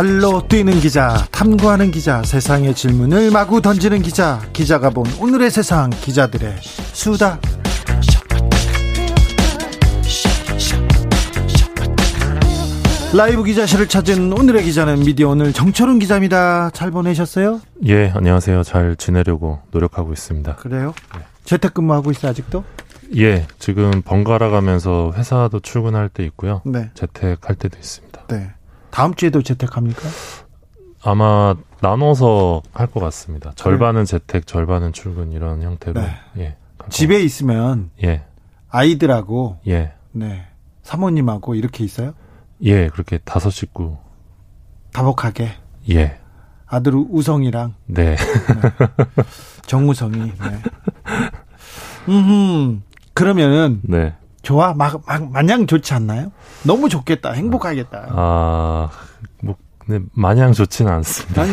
[0.00, 6.56] 발로 뛰는 기자, 탐구하는 기자, 세상의 질문을 마구 던지는 기자, 기자가 본 오늘의 세상, 기자들의
[6.62, 7.38] 수다.
[13.12, 16.70] 라이브 기자실을 찾은 오늘의 기자는 미디어 오늘 정철훈 기자입니다.
[16.70, 17.60] 잘 보내셨어요?
[17.84, 18.62] 예, 안녕하세요.
[18.62, 20.56] 잘 지내려고 노력하고 있습니다.
[20.56, 20.94] 그래요?
[21.14, 21.20] 네.
[21.44, 22.64] 재택근무하고 있어요, 아직도?
[23.18, 26.62] 예, 지금 번갈아 가면서 회사도 출근할 때 있고요.
[26.64, 26.88] 네.
[26.94, 28.22] 재택할 때도 있습니다.
[28.28, 28.54] 네.
[28.90, 30.02] 다음 주에도 재택합니까?
[31.02, 33.52] 아마 나눠서 할 것 같습니다.
[33.56, 36.00] 절반은 재택, 절반은 출근 이런 형태로.
[36.00, 36.14] 네.
[36.38, 36.56] 예.
[36.90, 38.24] 집에 있으면 예.
[38.68, 39.92] 아이들하고 예.
[40.12, 40.46] 네.
[40.82, 42.14] 사모님하고 이렇게 있어요?
[42.62, 43.96] 예, 그렇게 다섯 식구.
[44.92, 45.52] 다복하게.
[45.90, 46.18] 예.
[46.66, 47.74] 아들 우성이랑.
[47.86, 48.16] 네.
[48.16, 48.16] 네.
[49.66, 50.18] 정우성이.
[50.18, 50.32] 네.
[52.08, 52.82] 음,
[53.14, 53.80] 그러면은.
[53.82, 54.14] 네.
[54.42, 54.72] 좋아?
[54.74, 56.32] 막, 막, 마냥 좋지 않나요?
[56.62, 57.32] 너무 좋겠다.
[57.32, 58.06] 행복하겠다.
[58.10, 58.88] 아,
[59.42, 61.42] 뭐, 네, 마냥 좋지는 않습니다.
[61.42, 61.52] 아니.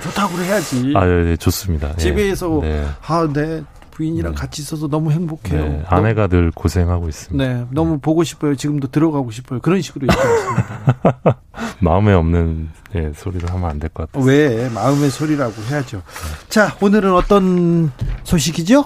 [0.00, 0.92] 좋다고 해야지.
[0.96, 1.94] 아, 네, 네 좋습니다.
[1.96, 2.86] 집에서, 네.
[3.06, 3.62] 아, 네.
[3.90, 4.40] 부인이랑 네.
[4.40, 5.62] 같이 있어서 너무 행복해요.
[5.68, 7.44] 네, 아내가 늘 고생하고 있습니다.
[7.44, 8.54] 네, 너무 보고 싶어요.
[8.56, 9.60] 지금도 들어가고 싶어요.
[9.60, 11.38] 그런 식으로 얘기했습니다.
[11.80, 14.24] 마음에 없는 네, 소리를 하면 안 될 것 같아요.
[14.26, 16.00] 왜 마음의 소리라고 해야죠.
[16.48, 17.92] 자, 오늘은 어떤
[18.24, 18.84] 소식이죠?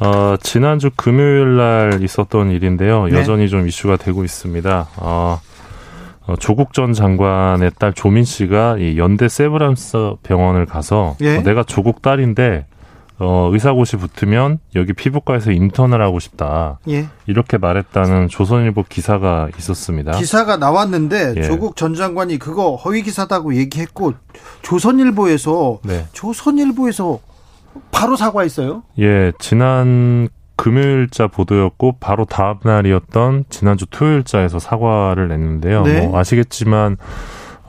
[0.00, 3.06] 어, 지난주 금요일 날 있었던 일인데요.
[3.06, 3.18] 네.
[3.18, 4.88] 여전히 좀 이슈가 되고 있습니다.
[4.96, 5.40] 어,
[6.26, 11.38] 어, 조국 전 장관의 딸 조민 씨가 이 연대 세브란스 병원을 가서 예?
[11.38, 12.66] 어, 내가 조국 딸인데
[13.20, 16.78] 어, 의사고시 붙으면 여기 피부과에서 인턴을 하고 싶다.
[16.88, 17.08] 예.
[17.26, 20.12] 이렇게 말했다는 조선일보 기사가 있었습니다.
[20.12, 21.42] 기사가 나왔는데 예.
[21.42, 24.12] 조국 전 장관이 그거 허위 기사다고 얘기했고
[24.62, 26.06] 조선일보에서 네.
[26.12, 27.18] 조선일보에서
[27.90, 28.82] 바로 사과했어요?
[28.98, 35.82] 예, 지난 금요일자 보도였고 바로 다음 날이었던 지난주 토요일자에서 사과를 냈는데요.
[35.84, 36.06] 네.
[36.06, 36.96] 뭐 아시겠지만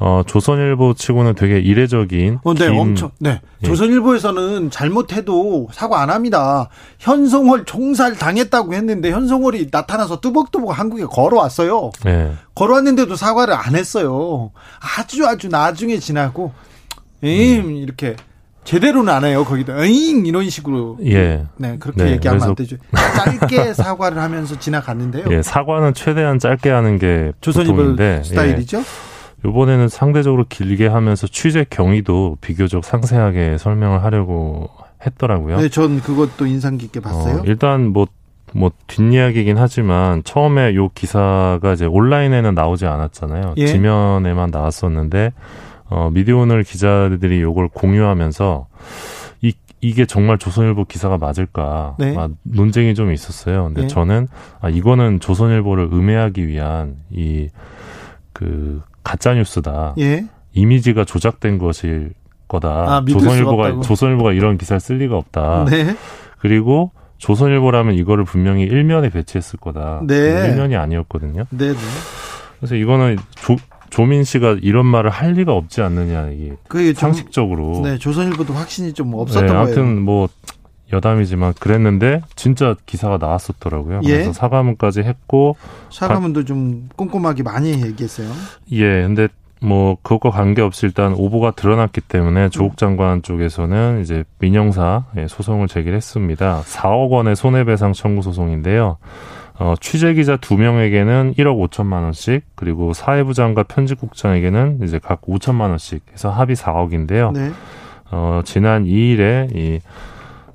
[0.01, 2.39] 어, 조선일보 치고는 되게 이례적인.
[2.43, 3.11] 어, 네, 긴, 엄청.
[3.19, 3.41] 네.
[3.61, 3.67] 예.
[3.67, 6.69] 조선일보에서는 잘못해도 사과 안 합니다.
[6.99, 11.91] 현송월 총살 당했다고 했는데 현송월이 나타나서 뚜벅뚜벅 한국에 걸어왔어요.
[12.05, 12.31] 네.
[12.55, 14.51] 걸어왔는데도 사과를 안 했어요.
[14.97, 16.53] 아주 아주 나중에 지나고,
[17.21, 17.71] 임, 음.
[17.71, 18.15] 이렇게
[18.69, 19.43] 제대로는 안 해요.
[19.45, 21.43] 거기다 에잉 이런 식으로 예.
[21.57, 22.77] 네 그렇게 네, 얘기하면 안 되죠.
[22.93, 25.25] 짧게 사과를 하면서 지나갔는데요.
[25.31, 28.77] 예, 사과는 최대한 짧게 하는 게 조선일보 스타일이죠.
[28.77, 28.83] 예.
[29.43, 34.69] 요번에는 상대적으로 길게 하면서 취재 경위도 비교적 상세하게 설명을 하려고
[35.03, 35.57] 했더라고요.
[35.57, 37.37] 네, 전 그것도 인상 깊게 봤어요.
[37.37, 38.05] 어, 일단 뭐,
[38.53, 43.55] 뭐, 뒷이야기긴 하지만 처음에 요 기사가 이제 온라인에는 나오지 않았잖아요.
[43.57, 43.65] 예?
[43.65, 45.31] 지면에만 나왔었는데
[45.89, 48.67] 어, 미디어오늘 기자들이 요걸 공유하면서
[49.41, 52.15] 이, 이게 정말 조선일보 기사가 맞을까 네.
[52.17, 53.65] 아, 논쟁이 좀 있었어요.
[53.65, 53.87] 근데 네.
[53.87, 54.27] 저는
[54.61, 57.49] 아, 이거는 조선일보를 음해하기 위한 이
[58.39, 59.95] 그 가짜 뉴스다.
[59.99, 60.25] 예.
[60.53, 62.13] 이미지가 조작된 것일
[62.47, 62.69] 거다.
[62.69, 65.65] 아, 조선일보가 조선일보가 이런 기사를 쓸 리가 없다.
[65.69, 65.93] 네.
[66.39, 70.03] 그리고 조선일보라면 이거를 분명히 일면에 배치했을 거다.
[70.07, 70.15] 네.
[70.47, 71.43] 일면이 아니었거든요.
[71.49, 71.73] 네.
[71.73, 71.75] 네.
[72.59, 73.57] 그래서 이거는 조,
[73.89, 77.81] 조민 씨가 이런 말을 할 리가 없지 않느냐 이게 그 상식적으로.
[77.83, 79.99] 네, 조선일보도 확신이 좀 없었던 네, 아무튼 거예요.
[80.01, 80.29] 뭐
[80.91, 84.01] 여담이지만 그랬는데 진짜 기사가 나왔었더라고요.
[84.05, 84.09] 예?
[84.09, 85.55] 그래서 사과문까지 했고
[85.91, 88.29] 사과문도 가, 좀 꼼꼼하게 많이 얘기했어요.
[88.71, 89.27] 예, 근데
[89.61, 96.61] 뭐 그것과 관계없이 일단 오보가 드러났기 때문에 조국 장관 쪽에서는 이제 민영사 예, 소송을 제기했습니다.
[96.65, 98.97] 4억 원의 손해배상 청구 소송인데요.
[99.59, 105.69] 어, 취재 기자 두 명에게는 1억 5천만 원씩 그리고 사회부 장과 편집국장에게는 이제 각 5천만
[105.69, 107.33] 원씩 해서 합의 4억인데요.
[107.33, 107.51] 네.
[108.09, 109.81] 어, 지난 2일에 이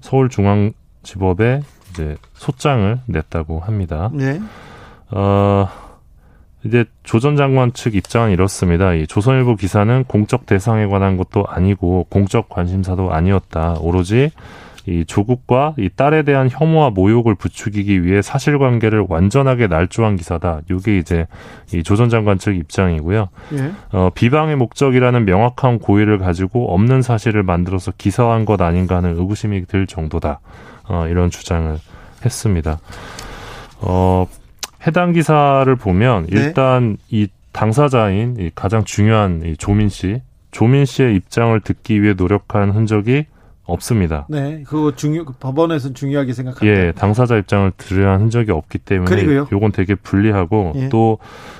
[0.00, 4.10] 서울중앙지법에 이제 소장을 냈다고 합니다.
[4.12, 4.40] 네.
[5.10, 5.68] 어,
[6.64, 8.94] 이제 조 전 장관 측 입장은 이렇습니다.
[8.94, 13.76] 이 조선일보 기사는 공적 대상에 관한 것도 아니고 공적 관심사도 아니었다.
[13.80, 14.30] 오로지
[14.86, 20.60] 이 조국과 이 딸에 대한 혐오와 모욕을 부추기기 위해 사실관계를 완전하게 날조한 기사다.
[20.70, 21.26] 이게 이제
[21.72, 23.28] 이 조 전 장관 측 입장이고요.
[23.54, 23.72] 예.
[23.92, 29.86] 어, 비방의 목적이라는 명확한 고의를 가지고 없는 사실을 만들어서 기사한 것 아닌가 하는 의구심이 들
[29.86, 30.40] 정도다.
[30.88, 31.78] 어, 이런 주장을
[32.24, 32.78] 했습니다.
[33.80, 34.26] 어,
[34.86, 36.40] 해당 기사를 보면 네.
[36.40, 36.96] 일단 네.
[37.10, 40.20] 이 당사자인 이 가장 중요한 이 조민 씨,
[40.50, 43.26] 조민 씨의 입장을 듣기 위해 노력한 흔적이
[43.66, 44.26] 없습니다.
[44.28, 46.66] 네, 그거 중요 법원에서는 중요하게 생각합니다.
[46.66, 49.48] 예, 당사자 입장을 들여야 한 적이 없기 때문에 그리고요?
[49.52, 50.88] 요건 되게 불리하고 예.
[50.90, 51.18] 또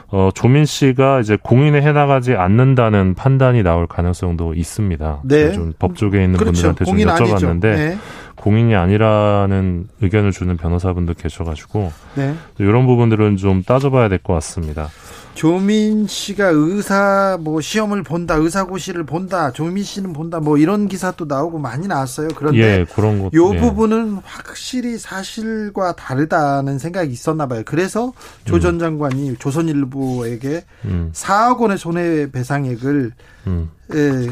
[0.08, 5.22] 어, 조민 씨가 이제 공인에 해나가지 않는다는 판단이 나올 가능성도 있습니다.
[5.24, 6.74] 네, 좀 법조계에 있는 그렇죠.
[6.74, 7.98] 분들한테 좀 여쭤봤는데 네.
[8.36, 12.34] 공인이 아니라는 의견을 주는 변호사분도 계셔가지고 네.
[12.58, 14.88] 이런 부분들은 좀 따져봐야 될 것 같습니다.
[15.34, 21.58] 조민 씨가 의사 뭐 시험을 본다, 의사고시를 본다, 조민 씨는 본다, 뭐 이런 기사도 나오고
[21.58, 22.28] 많이 나왔어요.
[22.36, 23.60] 그런데 예, 그런 것, 요 예.
[23.60, 27.62] 부분은 확실히 사실과 다르다는 생각이 있었나 봐요.
[27.64, 28.12] 그래서
[28.44, 28.78] 조전 음.
[28.78, 31.10] 장관이 조선일보에게 음.
[31.12, 33.12] 4억 원의 손해배상액을
[33.48, 33.70] 음.
[33.94, 34.30] 예,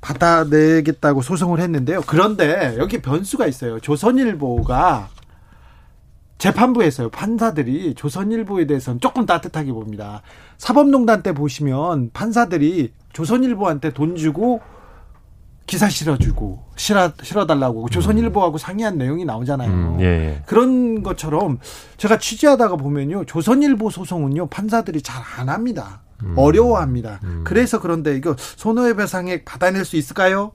[0.00, 2.02] 받아내겠다고 소송을 했는데요.
[2.06, 3.80] 그런데 여기 변수가 있어요.
[3.80, 5.08] 조선일보가
[6.40, 10.22] 재판부에서요 판사들이 조선일보에 대해서는 조금 따뜻하게 봅니다.
[10.56, 14.60] 사법농단 때 보시면 판사들이 조선일보한테 돈 주고
[15.66, 17.88] 기사 실어주고 실어 실어달라고 음.
[17.88, 19.70] 조선일보하고 상의한 내용이 나오잖아요.
[19.70, 20.42] 음, 예, 예.
[20.46, 21.58] 그런 것처럼
[21.98, 26.00] 제가 취재하다가 보면요 조선일보 소송은요 판사들이 잘 안 합니다.
[26.22, 27.20] 음, 어려워합니다.
[27.22, 27.42] 음.
[27.44, 30.52] 그래서 그런데 이거 손해배상액 받아낼 수 있을까요?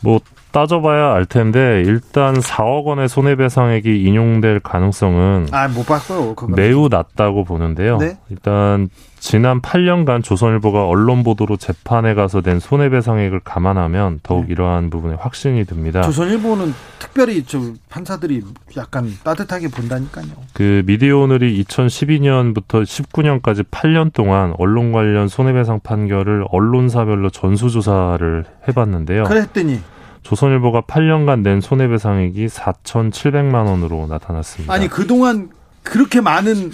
[0.00, 0.20] 뭐
[0.52, 6.34] 따져봐야 알 텐데 일단 4억 원의 손해배상액이 인용될 가능성은 아 못 봤어요.
[6.34, 6.54] 그건.
[6.54, 7.96] 매우 낮다고 보는데요.
[7.98, 8.18] 네?
[8.28, 8.88] 일단
[9.18, 14.52] 지난 8년간 조선일보가 언론 보도로 재판에 가서 낸 손해배상액을 감안하면 더욱 네.
[14.52, 16.02] 이러한 부분에 확신이 듭니다.
[16.02, 18.42] 조선일보는 특별히 저 판사들이
[18.76, 20.26] 약간 따뜻하게 본다니까요.
[20.54, 29.24] 그 미디어오늘이 2012년부터 19년까지 8년 동안 언론 관련 손해배상 판결을 언론사별로 전수조사를 해봤는데요.
[29.24, 29.80] 그랬더니
[30.22, 34.72] 조선일보가 8년간 낸 손해배상액이 4,700만 원으로 나타났습니다.
[34.72, 35.50] 아니 그동안
[35.82, 36.70] 그렇게 많은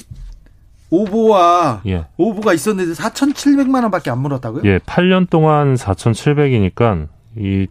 [0.90, 2.06] 오보와 예.
[2.16, 4.62] 오보가 있었는데 4,700만 원밖에 안 물었다고요?
[4.64, 7.66] 예, 8년 동안 4,700이니까 이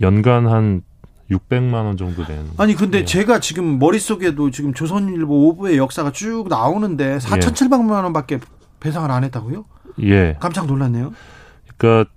[0.00, 0.82] 연간 한
[1.30, 2.44] 600만 원 정도 되는.
[2.58, 3.04] 아니 근데 예.
[3.04, 8.02] 제가 지금 머릿속에도 지금 조선일보 오보의 역사가 쭉 나오는데 4,700만 예.
[8.02, 8.38] 원밖에
[8.80, 9.64] 배상을 안 했다고요?
[10.02, 10.36] 예.
[10.40, 11.12] 깜짝 놀랐네요.
[11.76, 12.10] 그러니까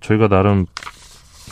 [0.00, 0.66] 저희가 나름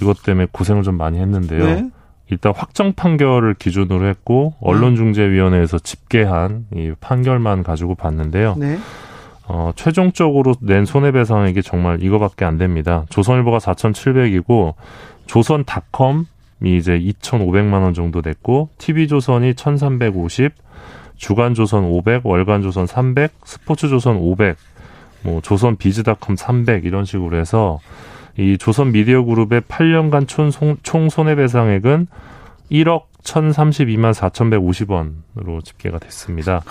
[0.03, 1.65] 이것 때문에 고생을 좀 많이 했는데요.
[1.65, 1.91] 네.
[2.29, 8.55] 일단 확정 판결을 기준으로 했고 언론중재위원회에서 집계한 이 판결만 가지고 봤는데요.
[8.59, 8.79] 네.
[9.49, 13.05] 어, 최종적으로 낸 손해배상액이 정말 이거밖에 안 됩니다.
[13.11, 14.75] 조선일보가 4,700이고
[15.27, 16.25] 조선닷컴이
[16.65, 20.53] 이제 2,500만 원 정도 됐고 TV조선이 1,350,
[21.17, 24.57] 주간조선 500, 월간조선 300, 스포츠조선 500,
[25.23, 27.79] 뭐 조선비즈닷컴 300 이런 식으로 해서
[28.39, 30.51] 이 조선 미디어 그룹의 8년간 총,
[30.83, 32.07] 총 손해배상액은
[32.71, 36.63] 1억 1,032만 4,150원으로 집계가 됐습니다.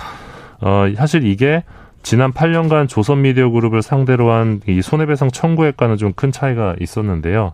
[0.60, 1.63] 어, 사실 이게
[2.04, 7.54] 지난 8년간 조선 미디어 그룹을 상대로 한 이 손해배상 청구액과는 좀 큰 차이가 있었는데요.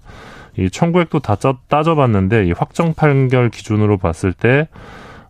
[0.58, 1.36] 이 청구액도 다
[1.68, 4.68] 따져봤는데 이 확정 판결 기준으로 봤을 때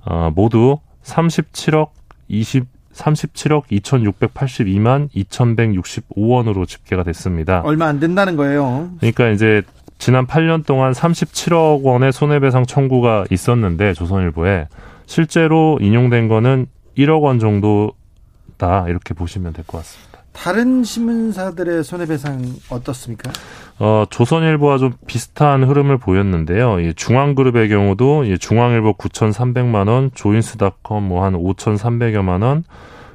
[0.06, 1.89] 어, 모두 37억
[2.29, 2.65] 20
[2.97, 7.61] 37억 2,682만 2,165원으로 집계가 됐습니다.
[7.63, 8.89] 얼마 안 된다는 거예요.
[8.99, 9.61] 그러니까 이제
[9.99, 14.67] 지난 8년 동안 37억 원의 손해배상 청구가 있었는데 조선일보에
[15.05, 16.67] 실제로 인용된 거는
[16.97, 20.07] 1억 원 정도다 이렇게 보시면 될 것 같습니다.
[20.33, 23.31] 다른 신문사들의 손해배상 어떻습니까?
[23.79, 26.79] 어, 조선일보와 좀 비슷한 흐름을 보였는데요.
[26.79, 32.63] 이 중앙그룹의 경우도 이 중앙일보 9,300만 원, 조인스닷컴 뭐 한 5,300여만 원,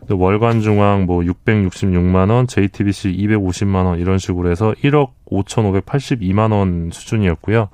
[0.09, 7.69] 또 월간중앙 뭐 666만 원, JTBC 250만 원 이런 식으로 해서 1억 5,582만 원 수준이었고요.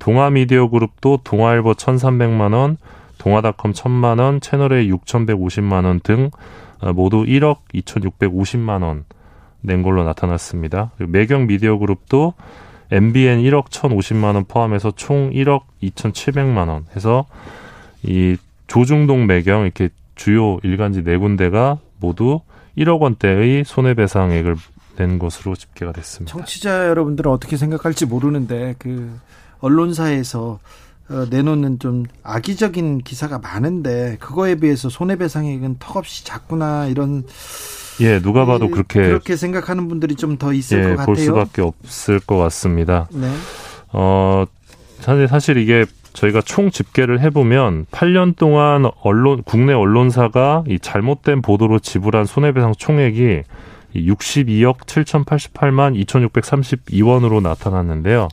[0.00, 2.78] 동아미디어 그룹도 동아일보 1,300만 원,
[3.18, 6.30] 동아닷컴 1,000만 원, 채널A 6,150만 원등
[6.80, 9.04] 어, 모두 1억 2,650만 원
[9.64, 10.92] 낸 걸로 나타났습니다.
[10.96, 12.34] 그리고 매경 미디어 그룹도
[12.90, 17.26] MBN 1억 1,050만 원 포함해서 총 1억 2,700만 원 해서
[18.02, 22.40] 이 조중동 매경 이렇게 주요 일간지 네 군데가 모두
[22.76, 24.56] 1억 원대의 손해배상액을
[24.96, 26.36] 낸 것으로 집계가 됐습니다.
[26.36, 29.18] 청취자 여러분들은 어떻게 생각할지 모르는데 그
[29.60, 30.60] 언론사에서
[31.10, 37.24] 어, 내놓는 좀 악의적인 기사가 많은데 그거에 비해서 손해배상액은 턱없이 작구나 이런
[38.00, 41.06] 예 누가 봐도 그렇게 그렇게 생각하는 분들이 좀 더 있을 예, 것 같아요.
[41.06, 43.08] 볼 수밖에 없을 것 같습니다.
[43.12, 43.30] 네.
[43.92, 44.44] 어
[45.00, 51.78] 사실 사실 이게 저희가 총 집계를 해보면 8년 동안 언론 국내 언론사가 이 잘못된 보도로
[51.78, 53.42] 지불한 손해배상 총액이
[53.96, 58.28] 62억 7,088만 2,632원으로 나타났는데요.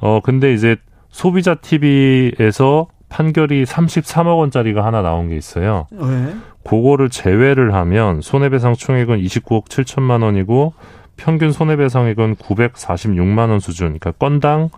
[0.00, 0.76] 어 근데 이제
[1.10, 5.86] 소비자 TV에서 판결이 33억 원짜리가 하나 나온 게 있어요.
[5.90, 6.34] 왜?
[6.68, 10.74] 그거를 제외를 하면 손해배상 총액은 29억 7천만 원이고
[11.16, 13.98] 평균 손해배상액은 946만 원 수준.
[13.98, 14.68] 그러니까 건당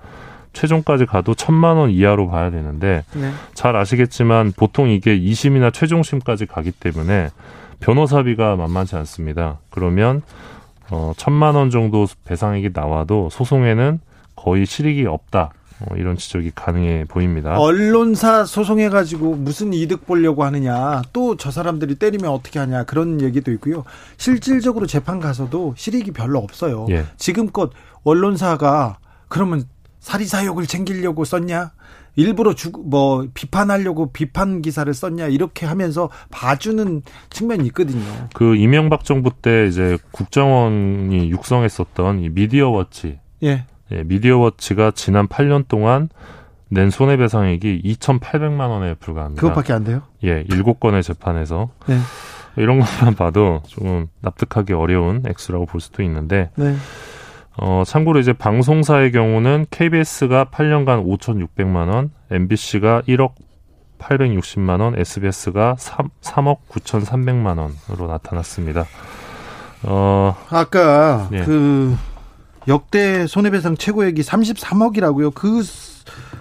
[0.52, 3.32] 최종까지 가도 천만 원 이하로 봐야 되는데 네.
[3.54, 7.30] 잘 아시겠지만 보통 이게 2심이나 최종심까지 가기 때문에
[7.80, 9.58] 변호사비가 만만치 않습니다.
[9.70, 10.22] 그러면
[10.92, 13.98] 어 천만 원 정도 배상액이 나와도 소송에는
[14.36, 15.50] 거의 실익이 없다.
[15.80, 17.58] 어, 이런 지적이 가능해 보입니다.
[17.58, 23.84] 언론사 소송해가지고 무슨 이득 보려고 하느냐, 또 저 사람들이 때리면 어떻게 하냐 그런 얘기도 있고요.
[24.18, 26.86] 실질적으로 재판 가서도 실익이 별로 없어요.
[26.90, 27.06] 예.
[27.16, 27.70] 지금껏
[28.04, 29.64] 언론사가 그러면
[30.00, 31.72] 사리사욕을 챙기려고 썼냐?
[32.16, 38.28] 일부러 주, 뭐 비판하려고 비판 기사를 썼냐 이렇게 하면서 봐주는 측면이 있거든요.
[38.34, 45.66] 그 이명박 정부 때 이제 국정원이 육성했었던 이 미디어 워치, 예, 예 미디어워치가 지난 8년
[45.68, 46.08] 동안
[46.68, 49.40] 낸 손해배상액이 2,800만 원에 불과합니다.
[49.40, 50.02] 그것밖에 안 돼요?
[50.22, 51.98] 예, 7건의 재판에서 네.
[52.56, 56.50] 이런 것만 봐도 조금 납득하기 어려운 액수라고 볼 수도 있는데.
[56.56, 56.76] 네.
[57.56, 63.34] 어, 참고로 이제 방송사의 경우는 KBS가 8년간 5,600만 원, MBC가 1억
[63.98, 68.86] 860만 원, SBS가 3, 3억 9,300만 원으로 나타났습니다.
[69.82, 71.42] 어, 아까 예.
[71.42, 71.94] 그
[72.68, 75.34] 역대 손해배상 최고액이 33억이라고요.
[75.34, 75.62] 그,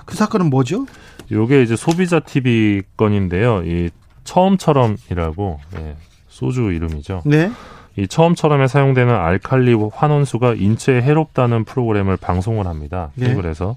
[0.05, 0.85] 그 사건은 뭐죠?
[1.31, 3.63] 요게 이제 소비자 TV 건인데요.
[3.63, 3.89] 이
[4.23, 5.95] 처음처럼이라고 예,
[6.27, 7.21] 소주 이름이죠.
[7.25, 7.51] 네.
[7.95, 13.11] 이 처음처럼에 사용되는 알칼리 환원수가 인체에 해롭다는 프로그램을 방송을 합니다.
[13.15, 13.33] 네.
[13.35, 13.75] 그래서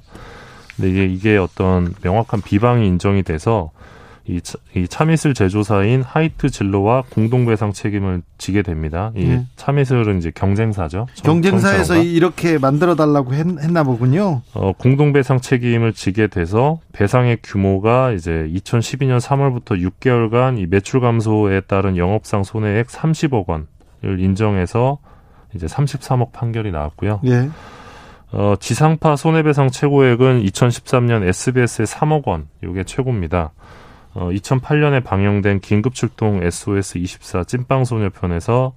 [0.76, 3.70] 근데 이게 이게 어떤 명확한 비방이 인정이 돼서
[4.26, 4.40] 이,
[4.76, 9.10] 이 참이슬 제조사인 하이트 진로와 공동배상 책임을 지게 됩니다.
[9.16, 9.46] 이 네.
[9.56, 11.06] 참이슬은 이제 경쟁사죠.
[11.24, 14.42] 경쟁사에서 이렇게 만들어 달라고 했, 나 보군요.
[14.54, 21.96] 어, 공동배상 책임을 지게 돼서 배상의 규모가 이제 2012년 3월부터 6개월간 이 매출 감소에 따른
[21.96, 23.66] 영업상 손해액 30억 원,
[24.04, 24.98] 을 인정해서
[25.54, 27.20] 이제 33억 판결이 나왔고요.
[27.26, 27.48] 예.
[28.32, 33.52] 어, 지상파 손해배상 최고액은 2013년 SBS의 3억 원, 이게 최고입니다.
[34.14, 38.74] 어, 2008년에 방영된 긴급출동 SOS24 찐빵소녀 편에서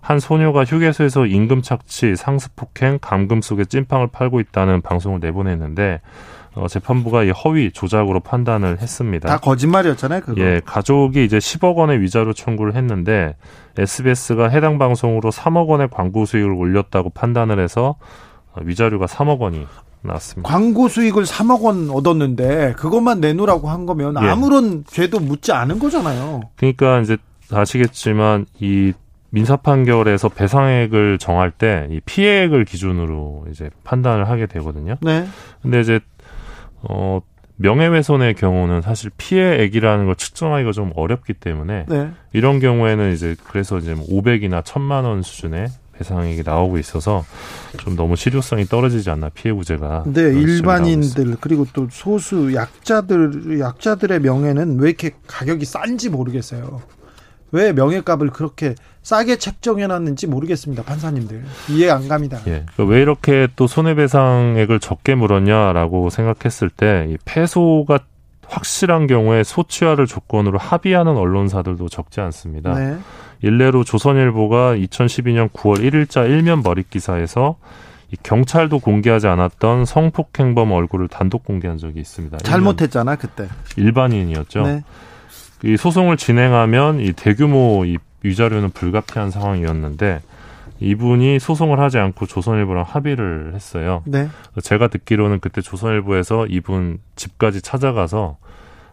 [0.00, 6.00] 한 소녀가 휴게소에서 임금 착취, 상습폭행, 감금 속에 찐빵을 팔고 있다는 방송을 내보냈는데
[6.54, 9.28] 어, 재판부가 이 허위 조작으로 판단을 했습니다.
[9.28, 10.20] 다 거짓말이었잖아요.
[10.22, 10.40] 그거.
[10.40, 13.36] 예, 가족이 이제 10억 원의 위자료 청구를 했는데
[13.76, 17.96] SBS가 해당 방송으로 3억 원의 광고 수익을 올렸다고 판단을 해서
[18.60, 19.66] 위자료가 3억 원이
[20.02, 20.48] 나왔습니다.
[20.48, 24.28] 광고 수익을 3억 원 얻었는데 그것만 내놓으라고 한 거면 예.
[24.28, 26.42] 아무런 죄도 묻지 않은 거잖아요.
[26.56, 27.16] 그러니까 이제
[27.50, 28.92] 아시겠지만 이
[29.30, 34.96] 민사 판결에서 배상액을 정할 때 이 피해액을 기준으로 이제 판단을 하게 되거든요.
[35.02, 35.26] 네.
[35.62, 36.00] 근데 이제
[36.82, 37.20] 어
[37.56, 42.10] 명예훼손의 경우는 사실 피해액이라는 걸 측정하기가 좀 어렵기 때문에 네.
[42.32, 45.66] 이런 경우에는 이제 그래서 이제 500이나 뭐 1000만 원 수준의
[45.98, 47.24] 배상액이 나오고 있어서
[47.76, 50.04] 좀 너무 실효성이 떨어지지 않나 피해 구제가.
[50.06, 56.80] 네, 일반인들 그리고 또 소수 약자들 약자들의 명예는 왜 이렇게 가격이 싼지 모르겠어요.
[57.50, 61.42] 왜 명예값을 그렇게 싸게 책정해놨는지 모르겠습니다, 판사님들.
[61.70, 62.38] 이해 안 갑니다.
[62.46, 62.64] 예.
[62.74, 68.00] 그러니까 왜 이렇게 또 손해배상액을 적게 물었냐라고 생각했을 때, 이 패소가
[68.46, 72.74] 확실한 경우에 소취하를 조건으로 합의하는 언론사들도 적지 않습니다.
[72.74, 72.98] 네.
[73.42, 77.56] 일례로 조선일보가 2012년 9월 1일자 일면 머릿 기사에서
[78.10, 82.38] 이 경찰도 공개하지 않았던 성폭행범 얼굴을 단독 공개한 적이 있습니다.
[82.38, 83.48] 잘못했잖아 그때.
[83.76, 84.62] 일반인이었죠.
[84.62, 84.84] 네.
[85.64, 90.20] 이 소송을 진행하면 이 대규모 이 위자료는 불가피한 상황이었는데
[90.80, 94.02] 이분이 소송을 하지 않고 조선일보랑 합의를 했어요.
[94.06, 94.28] 네.
[94.62, 98.38] 제가 듣기로는 그때 조선일보에서 이분 집까지 찾아가서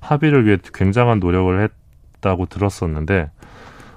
[0.02, 1.70] 합의를 위해 굉장한 노력을
[2.16, 3.30] 했다고 들었었는데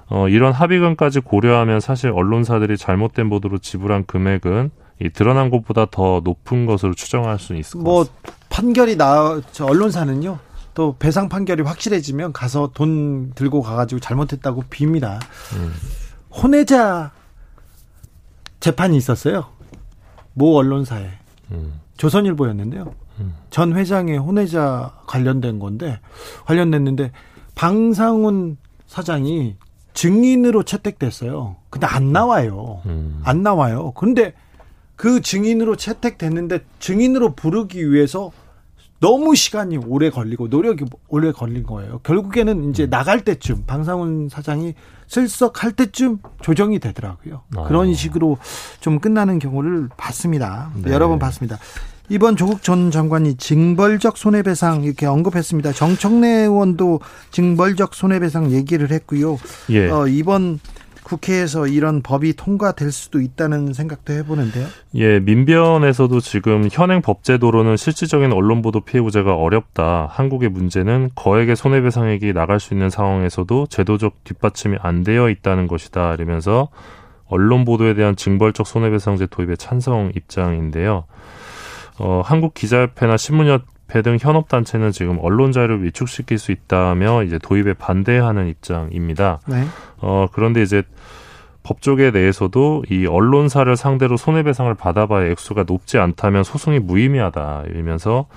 [0.09, 6.65] 어, 이런 합의금까지 고려하면 사실 언론사들이 잘못된 보도로 지불한 금액은 이 드러난 것보다 더 높은
[6.65, 8.21] 것으로 추정할 수 있을 뭐, 것 같습니다.
[8.25, 10.39] 뭐 판결이 나 언론사는요
[10.73, 15.19] 또 배상 판결이 확실해지면 가서 돈 들고 가가지고 잘못했다고 빕니다.
[15.55, 15.73] 음.
[16.31, 17.11] 혼외자
[18.59, 19.45] 재판이 있었어요.
[20.33, 21.09] 모 언론사에
[21.51, 21.79] 음.
[21.97, 22.93] 조선일보였는데요.
[23.19, 23.35] 음.
[23.49, 25.99] 전 회장의 혼외자 관련된 건데
[26.45, 27.11] 관련됐는데
[27.55, 29.57] 방상훈 사장이
[29.99, 31.57] 증인으로 채택됐어요.
[31.69, 32.81] 근데 안 나와요.
[32.85, 33.19] 음.
[33.25, 33.91] 안 나와요.
[33.97, 34.33] 근데
[34.95, 38.31] 그 증인으로 채택됐는데 증인으로 부르기 위해서
[39.01, 41.99] 너무 시간이 오래 걸리고 노력이 오래 걸린 거예요.
[42.03, 42.89] 결국에는 이제 음.
[42.89, 44.73] 나갈 때쯤 방상훈 사장이
[45.07, 47.41] 슬쩍할 때쯤 조정이 되더라고요.
[47.57, 47.63] 아.
[47.63, 48.37] 그런 식으로
[48.79, 50.71] 좀 끝나는 경우를 봤습니다.
[50.75, 50.93] 네.
[50.93, 51.57] 여러 번 봤습니다.
[52.09, 55.73] 이번 조국 전 장관이 징벌적 손해배상 이렇게 언급했습니다.
[55.73, 57.01] 정청래 의원도
[57.31, 59.37] 징벌적 손해배상 얘기를 했고요.
[59.69, 59.89] 예.
[59.89, 60.59] 어, 이번
[61.03, 64.67] 국회에서 이런 법이 통과될 수도 있다는 생각도 해보는데요.
[64.95, 70.07] 예, 민변에서도 지금 현행 법제도로는 실질적인 언론 보도 피해 구제가 어렵다.
[70.11, 76.13] 한국의 문제는 거액의 손해배상액이 나갈 수 있는 상황에서도 제도적 뒷받침이 안 되어 있다는 것이다.
[76.13, 76.69] 이러면서
[77.25, 81.05] 언론 보도에 대한 징벌적 손해배상제 도입에 찬성 입장인데요.
[81.99, 88.47] 어, 한국 기자협회나 신문협회 등 현업단체는 지금 언론 자유를 위축시킬 수 있다며 이제 도입에 반대하는
[88.47, 89.39] 입장입니다.
[89.47, 89.65] 네.
[89.97, 90.83] 어, 그런데 이제
[91.63, 98.27] 법조계 내에서도 이 언론사를 상대로 손해배상을 받아봐야 액수가 높지 않다면 소송이 무의미하다 이러면서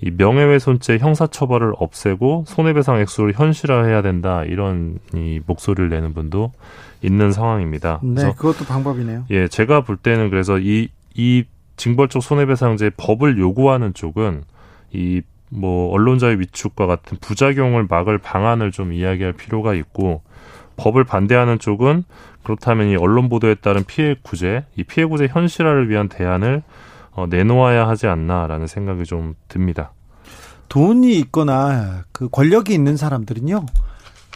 [0.00, 6.52] 이 명예훼손죄 형사처벌을 없애고 손해배상 액수를 현실화해야 된다 이런 이 목소리를 내는 분도
[7.00, 8.00] 있는 상황입니다.
[8.02, 9.26] 네, 그것도 방법이네요.
[9.30, 11.44] 예, 제가 볼 때는 그래서 이 이
[11.76, 14.44] 징벌적 손해배상제 법을 요구하는 쪽은
[14.92, 15.22] 이
[15.54, 20.22] 뭐 언론자의 위축과 같은 부작용을 막을 방안을 좀 이야기할 필요가 있고
[20.76, 22.02] 법을 반대하는 쪽은
[22.42, 26.62] 그렇다면 이 언론 보도에 따른 피해 구제, 이 피해 구제 현실화를 위한 대안을
[27.12, 29.92] 어, 내놓아야 하지 않나라는 생각이 좀 듭니다.
[30.68, 33.64] 돈이 있거나 그 권력이 있는 사람들은요,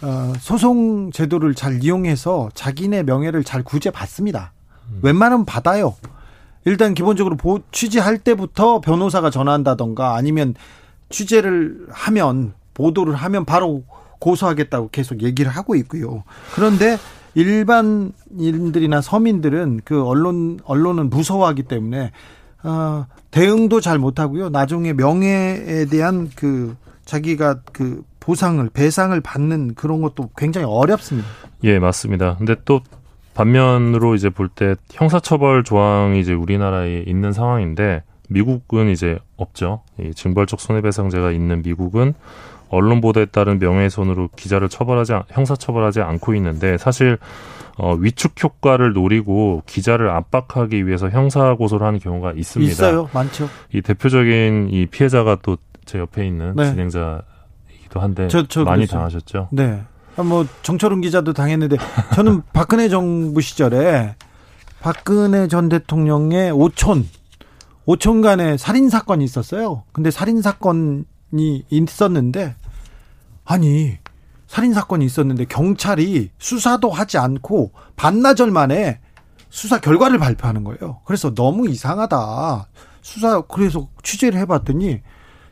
[0.02, 4.52] 어, 소송 제도를 잘 이용해서 자기네 명예를 잘 구제받습니다.
[4.90, 5.00] 음.
[5.02, 5.96] 웬만하면 받아요.
[6.68, 10.54] 일단 기본적으로 보, 취재할 때부터 변호사가 전화한다던가 아니면
[11.08, 13.84] 취재를 하면 보도를 하면 바로
[14.18, 16.24] 고소하겠다고 계속 얘기를 하고 있고요.
[16.54, 16.98] 그런데
[17.34, 22.12] 일반인들이나 서민들은 그 언론 언론은 무서워하기 때문에
[22.64, 24.50] 어, 대응도 잘 못하고요.
[24.50, 31.26] 나중에 명예에 대한 그 자기가 그 보상을 배상을 받는 그런 것도 굉장히 어렵습니다.
[31.64, 32.36] 예, 맞습니다.
[32.36, 32.82] 근데 또
[33.38, 39.82] 반면으로 이제 볼 때 형사처벌 조항이 이제 우리나라에 있는 상황인데 미국은 이제 없죠.
[39.98, 42.14] 이 징벌적 손해배상제가 있는 미국은
[42.68, 47.16] 언론 보도에 따른 명예훼손으로 기자를 처벌하지 형사처벌하지 않고 있는데 사실
[47.78, 52.72] 어, 위축 효과를 노리고 기자를 압박하기 위해서 형사 고소를 하는 경우가 있습니다.
[52.72, 53.48] 있어요, 많죠.
[53.72, 55.56] 이 대표적인 이 피해자가 또
[55.88, 56.66] 제 옆에 있는 네.
[56.66, 58.98] 진행자이기도 한데 저, 저 많이 그랬어요.
[58.98, 59.48] 당하셨죠.
[59.52, 59.82] 네.
[60.18, 61.76] 아, 뭐 정철훈 기자도 당했는데
[62.16, 64.16] 저는 박근혜 정부 시절에
[64.80, 67.08] 박근혜 전 대통령의 오촌
[67.86, 69.84] 오촌 간에 살인 사건이 있었어요.
[69.92, 71.04] 근데 살인 사건이
[71.70, 72.56] 있었는데
[73.44, 73.96] 아니
[74.48, 78.98] 살인 사건이 있었는데 경찰이 수사도 하지 않고 반나절 만에
[79.50, 81.00] 수사 결과를 발표하는 거예요.
[81.04, 82.66] 그래서 너무 이상하다.
[83.02, 85.00] 수사 그래서 취재를 해봤더니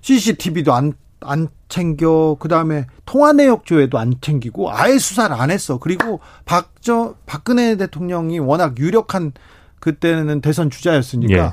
[0.01, 5.79] CCTV도 안 안 챙겨 그다음에 통화 내역 조회도 안 챙기고 아예 수사를 안 했어.
[5.79, 9.33] 그리고 박저 박근혜 대통령이 워낙 유력한
[9.81, 11.53] 그때는 대선 주자였으니까 예.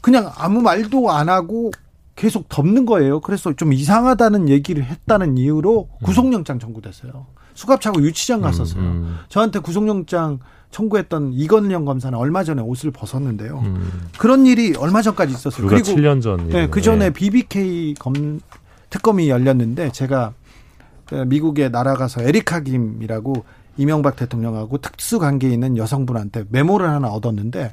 [0.00, 1.70] 그냥 아무 말도 안 하고
[2.16, 3.20] 계속 덮는 거예요.
[3.20, 6.04] 그래서 좀 이상하다는 얘기를 했다는 이유로 음.
[6.04, 7.26] 구속영장 청구됐어요.
[7.54, 8.80] 수갑차고 유치장 갔었어요.
[8.80, 9.18] 음, 음.
[9.28, 10.38] 저한테 구속영장
[10.70, 13.60] 청구했던 이건영 검사는 얼마 전에 옷을 벗었는데요.
[13.64, 14.08] 음.
[14.18, 15.66] 그런 일이 얼마 전까지 있었어요.
[15.66, 16.48] 그리고 7년 전.
[16.48, 18.40] 네, 그 전에 BBK 검
[18.90, 20.34] 특검이 열렸는데 제가
[21.06, 23.44] 그 미국에 날아가서 에리카 김이라고
[23.76, 27.70] 이명박 대통령하고 특수 관계에 있는 여성분한테 메모를 하나 얻었는데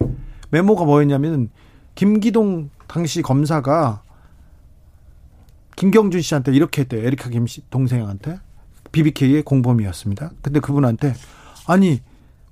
[0.52, 1.50] 메모가 뭐였냐면
[1.96, 4.04] 김기동 당시 검사가
[5.76, 7.06] 김경준 씨한테 이렇게 했대요.
[7.06, 8.40] 에리카 김 씨 동생한테
[8.92, 10.32] BBK의 공범이었습니다.
[10.42, 11.14] 근데 그분한테
[11.68, 12.02] 아니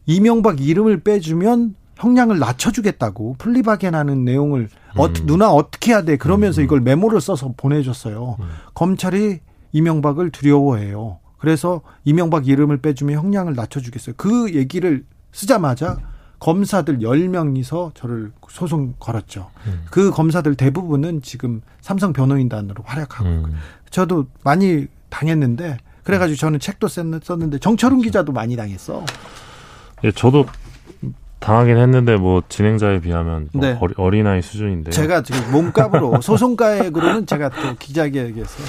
[0.05, 5.09] 이명박 이름을 빼주면 형량을 낮춰주겠다고 플리바겐하는 내용을 어, 음.
[5.09, 6.65] 어, 누나 어떻게 해야 돼 그러면서 음.
[6.65, 8.37] 이걸 메모를 써서 보내줬어요.
[8.39, 8.49] 음.
[8.73, 9.39] 검찰이
[9.71, 11.19] 이명박을 두려워해요.
[11.37, 14.15] 그래서 이명박 이름을 빼주면 형량을 낮춰주겠어요.
[14.17, 15.97] 그 얘기를 쓰자마자
[16.39, 19.49] 검사들 10명이서 저를 소송 걸었죠.
[19.65, 19.85] 음.
[19.89, 23.55] 그 검사들 대부분은 지금 삼성 변호인단으로 활약하고 음.
[23.89, 29.05] 저도 많이 당했는데 그래가지고 저는 책도 썼는데 정철훈 기자도 많이 당했어.
[30.03, 30.45] 예, 저도
[31.43, 33.77] 당하긴 했는데 뭐 진행자에 비하면 뭐 네.
[33.97, 38.63] 어리, 나이 수준인데 제가 지금 몸값으로 소송가액으로는 제가 또 기자계에서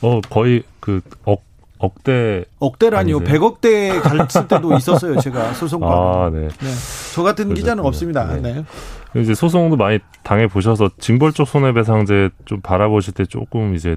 [0.00, 1.42] 좀어 거의 그 억
[1.84, 3.18] 억대 억대라니요.
[3.18, 3.40] 아니세요?
[3.40, 5.20] 100억대 갔을 때도 있었어요.
[5.20, 5.86] 제가 소송과.
[5.88, 6.48] 아, 네.
[6.48, 6.70] 네.
[7.14, 7.54] 저 같은 그러셨군요.
[7.54, 8.26] 기자는 없습니다.
[8.36, 8.64] 네.
[9.12, 9.20] 네.
[9.20, 13.96] 이제 소송도 많이 당해 보셔서 징벌적 손해배상제 좀 바라보실 때 조금 이제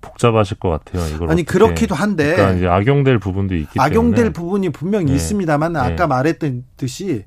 [0.00, 1.06] 복잡하실 것 같아요.
[1.14, 5.14] 이걸 아니 그렇기도 한데 그러니까 이제 악용될 부분도 있기 악용될 때문에 악용될 부분이 분명히 네.
[5.14, 5.80] 있습니다만 네.
[5.80, 7.24] 아까 말했던 듯이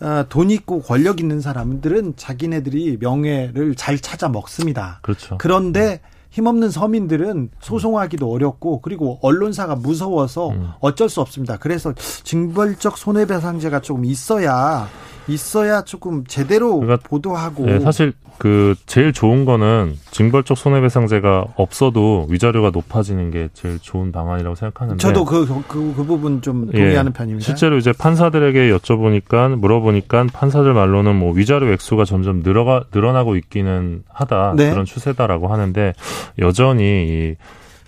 [0.00, 5.00] 어, 돈 있고 권력 있는 사람들은 자기네들이 명예를 잘 찾아 먹습니다.
[5.02, 5.38] 그렇죠.
[5.38, 6.00] 그런데
[6.30, 10.70] 힘없는 서민들은 소송하기도 어렵고 그리고 언론사가 무서워서 음.
[10.80, 11.56] 어쩔 수 없습니다.
[11.56, 14.88] 그래서 징벌적 손해배상제가 조금 있어야
[15.28, 22.70] 있어야 조금 제대로 그러니까, 보도하고 네, 사실 그 제일 좋은 거는 징벌적 손해배상제가 없어도 위자료가
[22.70, 27.44] 높아지는 게 제일 좋은 방안이라고 생각하는데 저도 그, 그, 그 부분 좀 동의하는 예, 편입니다.
[27.44, 34.54] 실제로 이제 판사들에게 여쭤보니까 물어보니까 판사들 말로는 뭐 위자료 액수가 점점 늘어가 늘어나고 있기는 하다
[34.56, 34.70] 네.
[34.70, 35.94] 그런 추세다라고 하는데
[36.38, 37.34] 여전히 이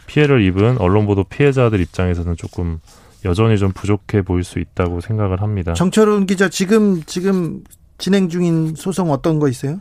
[0.06, 2.80] 피해를 입은 언론 보도 피해자들 입장에서는 조금
[3.24, 5.74] 여전히 좀 부족해 보일 수 있다고 생각을 합니다.
[5.74, 7.62] 정철훈 기자 지금 지금
[7.98, 9.80] 진행 중인 소송 어떤 거 있어요?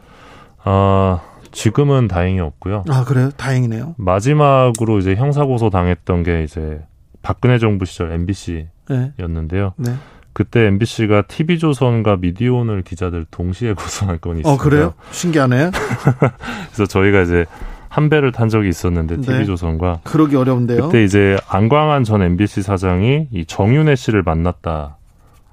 [0.70, 1.22] 아
[1.54, 2.84] 지금은 다행히 없고요.
[2.90, 3.30] 아 그래요?
[3.38, 3.96] 다행이네요.
[3.98, 6.82] 마지막으로 이제 형사 고소 당했던 게 이제
[7.22, 9.74] 박근혜 정부 시절 MBC였는데요.
[9.78, 9.92] 네.
[9.92, 9.98] 네.
[10.34, 14.54] 그때 MBC가 TV조선과 미디어오늘 기자들 동시에 고소한 건이 있어요.
[14.54, 14.94] 어 그래요?
[15.12, 15.72] 신기하네.
[16.68, 17.46] 그래서 저희가 이제
[17.88, 20.00] 한 배를 탄 적이 있었는데 TV조선과 네.
[20.04, 20.88] 그러기 어려운데요.
[20.88, 24.98] 그때 이제 안광한 전 MBC 사장이 이 정윤혜 씨를 만났다.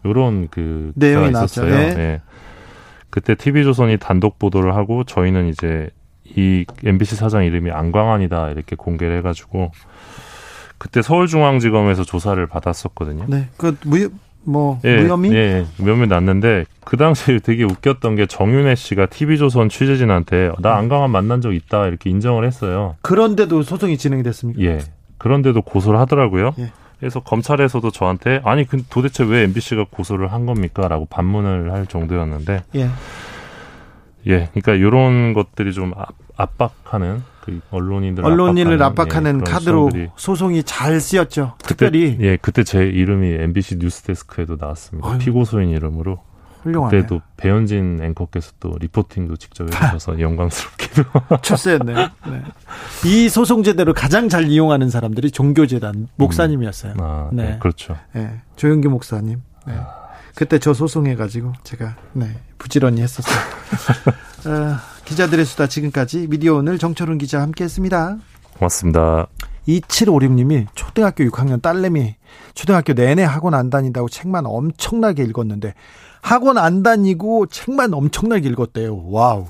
[0.05, 1.71] 요런 그 내용이 있었어요.
[1.71, 1.95] 네.
[1.95, 2.21] 네.
[3.15, 5.89] 그때 TV조선이 단독 보도를 하고 저희는 이제
[6.25, 9.71] 이 MBC 사장 이름이 안광환이다 이렇게 공개를 해가지고
[10.79, 13.27] 그때 서울중앙지검에서 조사를 받았었거든요.
[13.29, 14.11] 네, 그 무,
[14.43, 15.33] 뭐 예, 무혐의?
[15.33, 21.41] 예, 무혐의 났는데 그 당시에 되게 웃겼던 게 정윤혜 씨가 TV조선 취재진한테 나 안광환 만난
[21.41, 22.97] 적 있다 이렇게 인정을 했어요.
[23.03, 24.61] 그런데도 소송이 진행이 됐습니까?
[24.61, 24.81] 예.
[25.19, 26.55] 그런데도 고소를 하더라고요.
[26.59, 26.73] 예.
[27.05, 32.89] 그래서 검찰에서도 저한테 아니 그 도대체 왜 MBC가 고소를 한 겁니까?라고 반문을 할 정도였는데 예.
[34.27, 35.93] 예, 그러니까 이런 것들이 좀
[36.39, 41.57] 압박하는 그 언론인들 언론인을 압박하는, 예, 카드로 소송이 잘 쓰였죠.
[41.63, 45.07] 그때, 특별히 예, 그때 제 이름이 MBC 뉴스데스크에도 나왔습니다.
[45.07, 45.19] 어휴.
[45.19, 46.23] 피고소인 이름으로.
[46.63, 47.03] 훌륭하네요.
[47.03, 51.05] 그때도 배현진 앵커께서 또 리포팅도 직접 해주셔서 영광스럽게도
[51.43, 51.97] 출세했네요.
[51.99, 52.43] 네.
[53.05, 56.93] 이 소송 제도를 가장 잘 이용하는 사람들이 종교재단 목사님이었어요.
[56.93, 57.01] 음.
[57.01, 57.51] 아, 네.
[57.51, 57.59] 네.
[57.59, 57.97] 그렇죠.
[58.15, 58.41] 네.
[58.57, 59.43] 조용기 목사님.
[59.67, 59.75] 네.
[59.77, 60.05] 아.
[60.35, 62.27] 그때 저 소송해가지고 제가 네,
[62.59, 63.37] 부지런히 했었어요.
[64.47, 68.19] 어, 기자들의 수다 지금까지 미디어 오늘 정철운 기자 함께했습니다.
[68.55, 69.29] 고맙습니다.
[69.69, 72.17] 2756님이 초등학교 6학년 딸내미
[72.55, 75.75] 초등학교 내내 학원 안 다닌다고 책만 엄청나게 읽었는데
[76.21, 79.11] 학원 안 다니고 책만 엄청나게 읽었대요.
[79.11, 79.47] 와우.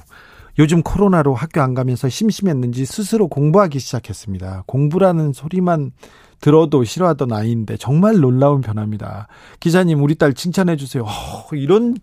[0.59, 4.65] 요즘 코로나로 학교 안 가면서 심심했는지 스스로 공부하기 시작했습니다.
[4.67, 5.93] 공부라는 소리만
[6.41, 9.29] 들어도 싫어하던 아이인데 정말 놀라운 변화입니다.
[9.61, 11.05] 기자님, 우리 딸 칭찬해 주세요.
[11.05, 11.97] 어, 이런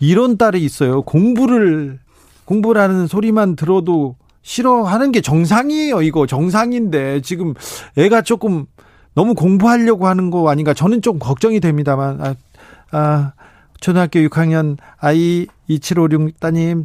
[0.00, 1.02] 이런 딸이 있어요.
[1.02, 2.00] 공부를
[2.44, 6.02] 공부라는 소리만 들어도 싫어하는 게 정상이에요.
[6.02, 7.54] 이거 정상인데 지금
[7.96, 8.66] 애가 조금
[9.14, 10.74] 너무 공부하려고 하는 거 아닌가?
[10.74, 12.34] 저는 좀 걱정이 됩니다만 아,
[12.90, 13.32] 아
[13.80, 16.84] 초등학교 6학년 아이 2756 따님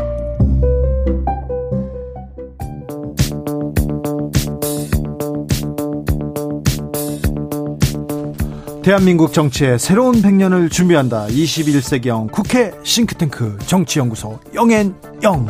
[8.83, 11.27] 대한민국 정치의 새로운 100년을 준비한다.
[11.27, 15.47] 21세기형 국회 싱크탱크 정치연구소 영앤영.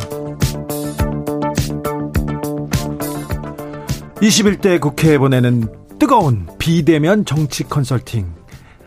[4.21, 8.33] 21대 국회에 보내는 뜨거운 비대면 정치 컨설팅.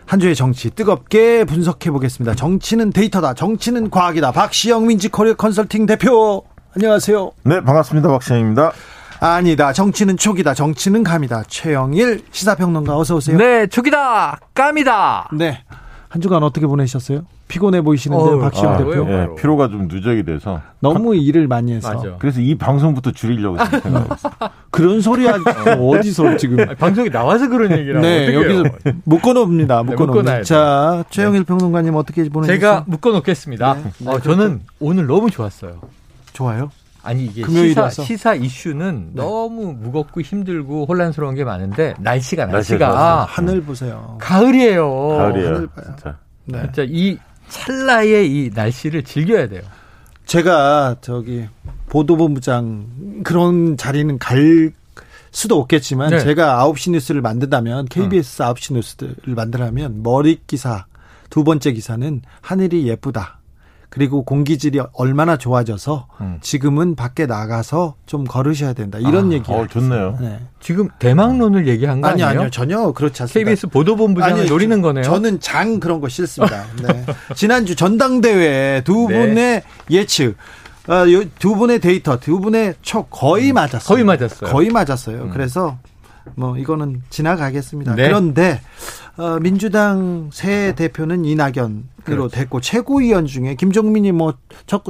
[0.05, 2.35] 한 주의 정치 뜨겁게 분석해 보겠습니다.
[2.35, 3.33] 정치는 데이터다.
[3.33, 4.31] 정치는 과학이다.
[4.31, 6.43] 박시영 민지코리아 컨설팅 대표.
[6.75, 7.31] 안녕하세요.
[7.45, 8.09] 네, 반갑습니다.
[8.09, 8.73] 박시영입니다.
[9.19, 9.73] 아니다.
[9.73, 10.53] 정치는 촉이다.
[10.53, 11.43] 정치는 감이다.
[11.47, 13.37] 최영일 시사평론가 어서 오세요.
[13.37, 14.39] 네, 촉이다.
[14.53, 15.29] 감이다.
[15.33, 15.63] 네.
[16.09, 17.23] 한 주간 어떻게 보내셨어요?
[17.47, 19.05] 피곤해 보이시는데요, 박시영 아, 대표.
[19.05, 21.15] 네, 피로가 좀 누적이 돼서 너무 가...
[21.15, 21.93] 일을 많이 해서.
[21.93, 22.15] 맞아.
[22.17, 24.33] 그래서 이 방송부터 줄이려고 생각하고 있어요.
[24.71, 28.63] 그런 소리 하 어디서 지금 아니, 방송에 나와서 그런 얘기를 네, 여기서
[29.03, 29.83] 묶어 놓습니다.
[29.83, 30.37] 묶어놓습니다.
[30.37, 31.45] 네, 자, 최영일 네.
[31.45, 32.57] 평론가님 어떻게 보내셨어요?
[32.57, 33.73] 제가 묶어 놓겠습니다.
[33.75, 34.09] 네.
[34.09, 35.81] 어, 저는 오늘 너무 좋았어요.
[36.33, 36.71] 좋아요?
[37.05, 39.21] 아니 이게 시사, 시사 이슈는 네.
[39.21, 44.17] 너무 무겁고 힘들고 혼란스러운 게 많은데 날씨가 날씨가, 날씨가 하늘 보세요.
[44.19, 45.17] 가을이에요.
[45.17, 45.47] 가을이에요.
[45.47, 45.85] 하늘 봐요.
[45.85, 46.17] 진짜.
[46.45, 46.61] 네.
[46.63, 47.17] 진짜 이
[47.49, 49.61] 찰나의 이 날씨를 즐겨야 돼요.
[50.25, 51.47] 제가 저기
[51.89, 54.73] 보도본부장 그런 자리는 갈
[55.31, 56.19] 수도 없겠지만 네.
[56.19, 58.53] 제가 9시 뉴스를 만든다면 KBS 어.
[58.53, 60.85] 9시 뉴스를 만들라면 머리 기사
[61.29, 63.39] 두 번째 기사는 하늘이 예쁘다.
[63.95, 66.37] 그리고 공기질이 얼마나 좋아져서 음.
[66.41, 68.99] 지금은 밖에 나가서 좀 걸으셔야 된다.
[68.99, 69.49] 이런 아, 얘기.
[69.49, 70.17] 어, 좋네요.
[70.19, 70.39] 네.
[70.59, 72.39] 지금 대망론을 얘기한 거 아니, 아니에요?
[72.41, 72.51] 아니요.
[72.51, 73.49] 전혀 그렇지 않습니다.
[73.49, 75.05] KBS 보도본부장을 아니, 노리는 거네요.
[75.05, 76.65] 저는 장 그런 거 싫습니다.
[76.83, 77.05] 네.
[77.35, 79.17] 지난주 전당대회 두 네.
[79.27, 80.35] 분의 예측
[80.87, 81.05] 어,
[81.39, 83.87] 두 분의 데이터, 두 분의 초 거의 음, 맞았어요.
[83.87, 84.51] 거의 맞았어요.
[84.51, 85.21] 거의 맞았어요.
[85.23, 85.29] 음.
[85.31, 85.77] 그래서
[86.35, 87.95] 뭐 이거는 지나가겠습니다.
[87.95, 88.07] 네.
[88.07, 88.59] 그런데
[89.17, 92.27] 어, 민주당 새 대표는 이낙연으로 그렇죠.
[92.29, 94.83] 됐고 최고위원 중에 김종민이 뭐첫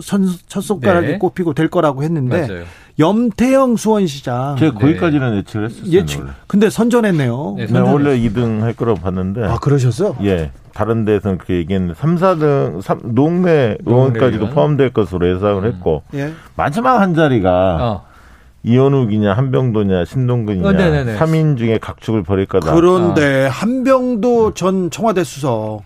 [0.47, 1.17] 첫 손가락이 네.
[1.19, 2.63] 꼽히고 될 거라고 했는데 맞아요.
[2.97, 5.37] 염태영 수원시장 제가 거기까지는 네.
[5.37, 5.91] 예측을 했었어요.
[5.91, 6.19] 예측.
[6.21, 6.31] 원래.
[6.47, 7.55] 근데 선전했네요.
[7.57, 9.43] 네, 네 원래 2등 할 거라고 봤는데.
[9.43, 10.15] 아 그러셨어요?
[10.23, 10.51] 예.
[10.73, 15.65] 다른 데서는 그렇게 얘기했는데 3, 4등 3, 농내 의원까지도 포함될 것으로 예상을 음.
[15.65, 16.33] 했고 예.
[16.55, 18.14] 마지막 한 자리가 어.
[18.65, 22.73] 이현욱이냐 한병도냐 신동근이냐 어, 3인 중에 각축을 벌일 거다.
[22.73, 23.49] 그런데 어.
[23.49, 25.83] 한병도 전 청와대 수석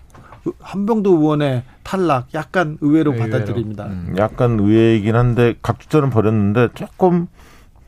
[0.60, 3.30] 한병도 의원의 탈락 약간 의외로, 의외로.
[3.30, 3.84] 받아들입니다.
[3.84, 4.14] 음.
[4.16, 7.26] 약간 의외이긴 한데 각축전은 벌였는데 조금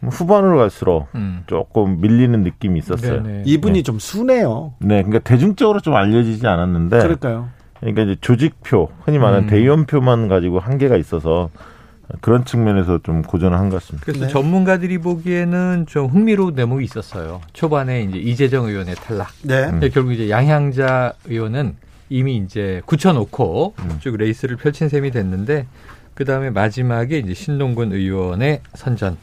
[0.02, 1.44] 후반으로 갈수록 음.
[1.46, 3.22] 조금 밀리는 느낌이 있었어요.
[3.22, 3.42] 네네.
[3.46, 3.82] 이분이 네.
[3.82, 4.74] 좀 순해요.
[4.80, 6.98] 네, 그러니까 대중적으로 좀 알려지지 않았는데.
[6.98, 7.48] 그럴까요?
[7.80, 9.48] 그러니까 이제 조직표, 흔히 말하는 음.
[9.48, 11.50] 대의원표만 가지고 한계가 있어서
[12.20, 14.04] 그런 측면에서 좀 고전을 한 것 같습니다.
[14.04, 14.30] 그래서 네.
[14.32, 17.40] 전문가들이 보기에는 좀 흥미로운 대목이 있었어요.
[17.52, 19.28] 초반에 이제 이재정 의원의 탈락.
[19.42, 19.64] 네.
[19.70, 19.80] 음.
[19.92, 21.76] 결국 이제 양향자 의원은
[22.10, 23.96] 이미 이제 굳혀놓고 음.
[24.00, 25.66] 쭉 레이스를 펼친 셈이 됐는데
[26.14, 29.16] 그 다음에 마지막에 이제 신동근 의원의 선전.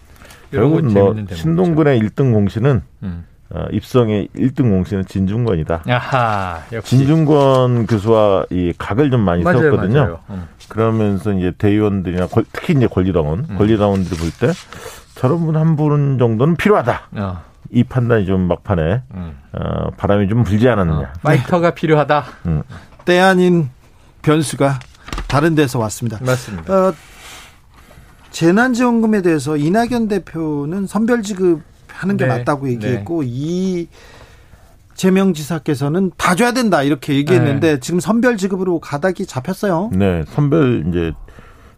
[0.52, 3.26] 결국은 뭐 신동근의 1등 공신은 음.
[3.52, 5.84] 어, 입성의 1등 공신은 진중권이다.
[5.90, 6.98] 아하, 역시.
[6.98, 10.00] 진중권 교수와 이 각을 좀 많이 맞아요, 세웠거든요.
[10.00, 10.20] 맞아요.
[10.30, 10.48] 음.
[10.70, 13.58] 그러면서 이제 대의원들이나 특히 이제 권리당원, 음.
[13.58, 14.54] 권리당원들이 볼 때
[15.16, 17.02] 저런 분 한 분 정도는 필요하다.
[17.14, 17.42] 어.
[17.72, 19.38] 이 판단이 좀 막판에 음.
[19.54, 21.00] 어, 바람이 좀 불지 않았느냐.
[21.00, 21.14] 어.
[21.24, 22.24] 파이터가 필요하다.
[22.46, 22.62] 음.
[23.06, 23.70] 때 아닌
[24.22, 24.80] 변수가
[25.28, 26.20] 다른 데서 왔습니다.
[26.24, 26.72] 맞습니다.
[26.74, 26.94] 어,
[28.32, 31.62] 재난지원금에 대해서 이낙연 대표는 선별 지급
[32.00, 32.30] 하는 게 네.
[32.38, 33.28] 맞다고 얘기했고 네.
[33.30, 33.88] 이
[34.96, 37.80] 재명 지사께서는 다 줘야 된다 이렇게 얘기했는데 네.
[37.80, 39.92] 지금 선별 지급으로 가닥이 잡혔어요.
[39.94, 41.12] 네, 선별 이제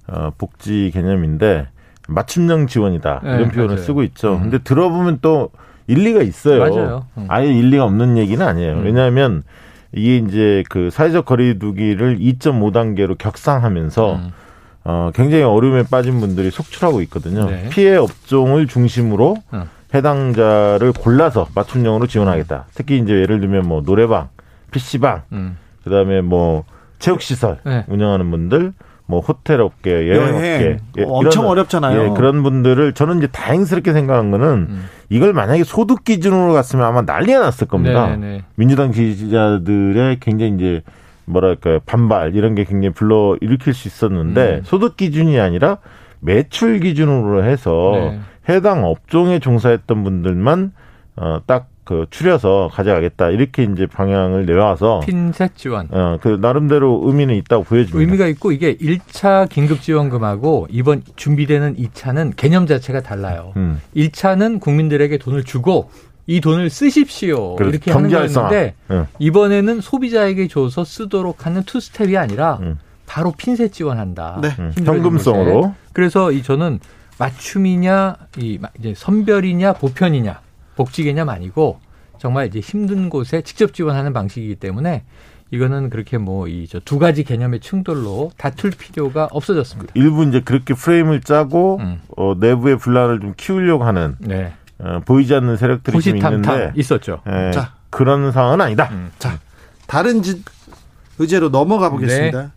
[0.07, 1.67] 어, 복지 개념인데
[2.07, 3.85] 맞춤형 지원이다 이런 네, 표현을 맞아요.
[3.85, 4.35] 쓰고 있죠.
[4.35, 4.41] 음.
[4.41, 5.49] 근데 들어보면 또
[5.87, 6.59] 일리가 있어요.
[6.59, 7.05] 맞아요.
[7.17, 7.25] 음.
[7.29, 8.73] 아예 일리가 없는 얘기는 아니에요.
[8.73, 8.85] 음.
[8.85, 9.43] 왜냐하면
[9.93, 14.31] 이게 이제 그 사회적 거리두기를 2.5단계로 격상하면서 음.
[14.83, 17.49] 어, 굉장히 어려움에 빠진 분들이 속출하고 있거든요.
[17.49, 17.69] 네.
[17.69, 19.67] 피해 업종을 중심으로 어.
[19.93, 22.65] 해당자를 골라서 맞춤형으로 지원하겠다.
[22.73, 24.29] 특히 이제 예를 들면 뭐 노래방,
[24.71, 25.57] PC방, 음.
[25.83, 26.63] 그다음에 뭐
[26.99, 27.85] 체육시설 네.
[27.87, 28.73] 운영하는 분들,
[29.05, 32.03] 뭐 호텔 업계, 여행 업계 예, 엄청 이런, 어렵잖아요.
[32.03, 34.85] 예, 그런 분들을 저는 이제 다행스럽게 생각한 거는 음.
[35.09, 38.07] 이걸 만약에 소득 기준으로 갔으면 아마 난리가 났을 겁니다.
[38.07, 38.17] 네네.
[38.25, 38.43] 네.
[38.55, 40.81] 민주당 지지자들의 굉장히 이제
[41.25, 44.61] 뭐랄까요 반발 이런 게 굉장히 불러 일으킬 수 있었는데 음.
[44.63, 45.77] 소득 기준이 아니라
[46.21, 48.19] 매출 기준으로 해서 네.
[48.49, 50.71] 해당 업종에 종사했던 분들만
[51.15, 55.87] 어 딱 그 추려서 가져가겠다 이렇게 이제 방향을 내와서 핀셋 지원.
[55.91, 57.99] 어 그 나름대로 의미는 있다고 보여집니다.
[57.99, 63.51] 의미가 있고 이게 1차 긴급 지원금하고 이번 준비되는 2차는 개념 자체가 달라요.
[63.57, 63.81] 음.
[63.95, 65.89] 1차는 국민들에게 돈을 주고
[66.27, 67.55] 이 돈을 쓰십시오.
[67.55, 67.71] 그렇죠.
[67.75, 69.07] 이렇게 하는 거였는데 응.
[69.19, 72.77] 이번에는 소비자에게 줘서 쓰도록 하는 two step이 아니라 응.
[73.11, 74.39] 바로 핀셋 지원한다.
[74.41, 74.49] 네.
[74.85, 75.75] 현금성으로.
[75.91, 76.79] 그래서 이 저는
[77.19, 80.39] 맞춤이냐 이 이제 선별이냐 보편이냐
[80.77, 81.81] 복지 개념 아니고
[82.19, 85.03] 정말 이제 힘든 곳에 직접 지원하는 방식이기 때문에
[85.51, 89.91] 이거는 그렇게 뭐 이 저 두 가지 개념의 충돌로 다툴 필요가 없어졌습니다.
[89.95, 91.99] 일부 이제 그렇게 프레임을 짜고 음.
[92.15, 94.53] 어, 내부의 분란을 좀 키우려고 하는 네.
[94.79, 97.21] 어, 보이지 않는 세력들이 좀 있는데 있었죠.
[97.27, 98.87] 예, 자 그런 상황은 아니다.
[98.93, 99.11] 음.
[99.19, 99.37] 자
[99.85, 100.41] 다른 지,
[101.19, 102.41] 의제로 넘어가 보겠습니다.
[102.43, 102.47] 네.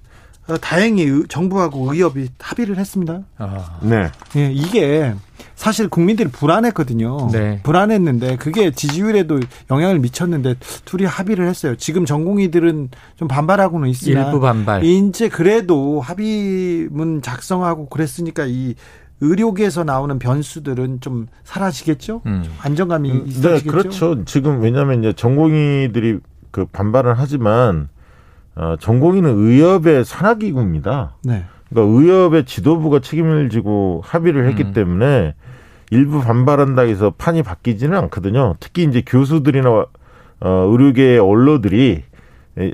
[0.47, 3.23] 어, 다행히 정부하고 의협이 합의를 했습니다.
[3.39, 3.79] 아.
[3.83, 4.11] 네.
[4.37, 5.15] 예, 이게
[5.55, 7.31] 사실 국민들이 불안했거든요.
[7.33, 7.61] 네.
[7.63, 11.77] 불안했는데 그게 지지율에도 영향을 미쳤는데 둘이 합의를 했어요.
[11.77, 14.85] 지금 전공의들은 좀 반발하고는 있으나 일부 반발.
[14.85, 18.75] 이제 그래도 합의문 작성하고 그랬으니까 이
[19.21, 22.21] 의료계에서 나오는 변수들은 좀 사라지겠죠?
[22.27, 22.45] 음.
[22.61, 23.65] 안정감이 음, 네, 있어지겠죠?
[23.65, 24.25] 네, 그렇죠.
[24.27, 26.19] 지금 왜냐하면 이제 전공의들이
[26.51, 27.89] 그 반발을 하지만
[28.57, 31.17] 어, 전공의는 의협의 산하기구입니다.
[31.25, 31.45] 네.
[31.69, 34.73] 그러니까 의협의 지도부가 책임을 지고 합의를 했기 음.
[34.73, 35.35] 때문에
[35.91, 38.55] 일부 반발한다 해서 판이 바뀌지는 않거든요.
[38.61, 42.05] 특히 이제 교수들이나 어, 의료계의 언로들이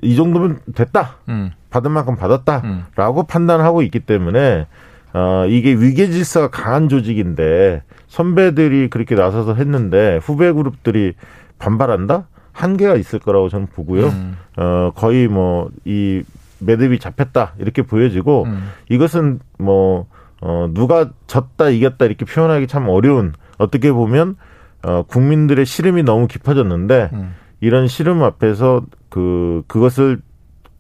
[0.03, 1.17] 이 정도면 됐다.
[1.29, 1.53] 음.
[1.71, 3.27] 받은 만큼 받았다라고 음.
[3.27, 4.67] 판단하고 있기 때문에
[5.13, 11.15] 어, 이게 위계 질서가 강한 조직인데 선배들이 그렇게 나서서 했는데 후배 그룹들이
[11.59, 12.27] 반발한다?
[12.53, 14.07] 한계가 있을 거라고 저는 보고요.
[14.07, 14.37] 음.
[14.57, 16.23] 어, 거의 뭐 이
[16.61, 18.71] 매듭이 잡혔다 이렇게 보여지고 음.
[18.89, 20.07] 이것은 뭐
[20.41, 24.37] 어, 누가 졌다 이겼다 이렇게 표현하기 참 어려운 어떻게 보면
[24.83, 27.35] 어, 국민들의 시름이 너무 깊어졌는데 음.
[27.61, 30.21] 이런 시름 앞에서 그 그것을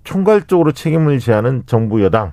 [0.04, 2.32] 총괄적으로 책임을 지하는 정부 여당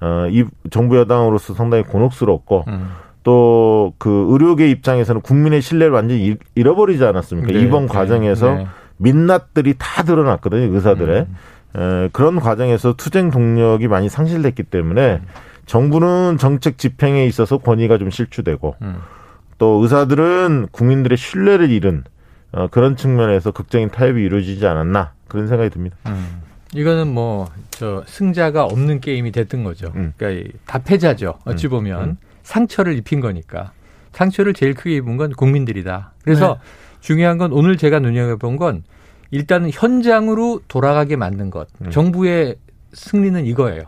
[0.00, 2.88] 어, 이 정부 여당으로서 상당히 곤혹스럽고 음.
[3.26, 7.52] 또 그 의료계 입장에서는 국민의 신뢰를 완전히 잃어버리지 않았습니까?
[7.52, 8.66] 네, 이번 네, 과정에서 네.
[8.98, 11.26] 민낯들이 다 드러났거든요, 의사들의.
[11.74, 11.80] 음.
[11.80, 15.26] 에, 그런 과정에서 투쟁 동력이 많이 상실됐기 때문에 음.
[15.66, 18.96] 정부는 정책 집행에 있어서 권위가 좀 실추되고 음.
[19.58, 22.04] 또 의사들은 국민들의 신뢰를 잃은
[22.52, 25.96] 어, 그런 측면에서 극적인 타협이 이루어지지 않았나 그런 생각이 듭니다.
[26.06, 26.42] 음.
[26.74, 29.92] 이거는 뭐 저 승자가 없는 게임이 됐던 거죠.
[29.96, 30.14] 음.
[30.16, 31.34] 그러니까 다 패자죠.
[31.44, 31.70] 어찌 음.
[31.70, 32.16] 보면 음.
[32.46, 33.72] 상처를 입힌 거니까
[34.12, 36.12] 상처를 제일 크게 입은 건 국민들이다.
[36.22, 36.60] 그래서 네.
[37.00, 38.84] 중요한 건 오늘 제가 눈여겨본 건
[39.30, 41.68] 일단은 현장으로 돌아가게 만든 것.
[41.82, 41.90] 음.
[41.90, 42.56] 정부의
[42.92, 43.82] 승리는 이거예요.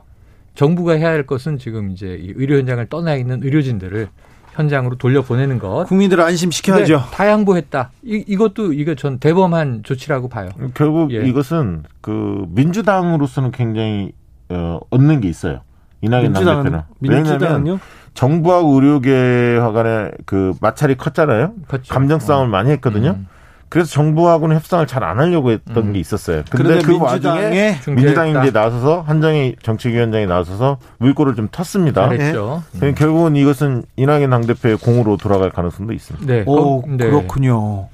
[0.55, 4.09] 정부가 해야 할 것은 지금 이제 이 의료 현장을 떠나 있는 의료진들을
[4.55, 5.85] 현장으로 돌려보내는 것.
[5.87, 6.97] 국민들을 안심시켜야죠.
[6.97, 7.93] 네, 다 양보했다.
[8.03, 10.51] 이, 이것도 이거 전 대범한 조치라고 봐요.
[10.75, 11.25] 결국 예.
[11.25, 14.11] 이것은 그 민주당으로서는 굉장히
[14.49, 15.61] 어, 얻는 게 있어요.
[16.01, 16.83] 이낙연 당대표는.
[17.01, 17.81] 왜냐하면
[18.15, 21.53] 정부하고 의료계와 간의 그 마찰이 컸잖아요.
[21.69, 21.93] 컸죠.
[21.93, 22.51] 감정 싸움을 어.
[22.51, 23.11] 많이 했거든요.
[23.11, 23.27] 음.
[23.69, 25.93] 그래서 정부하고는 협상을 잘 안 하려고 했던 음.
[25.93, 26.43] 게 있었어요.
[26.51, 32.09] 근데 그 와중에 민주당이 이제 나서서 한정희 정책위원장이 나서서 물꼬를 좀 텄습니다.
[32.09, 32.63] 그렇죠.
[32.81, 32.95] 네.
[32.95, 36.27] 결국은 이것은 이낙연 당대표의 공으로 돌아갈 가능성도 있습니다.
[36.27, 36.45] 네.
[36.47, 36.97] 오, 네.
[36.97, 37.89] 그렇군요.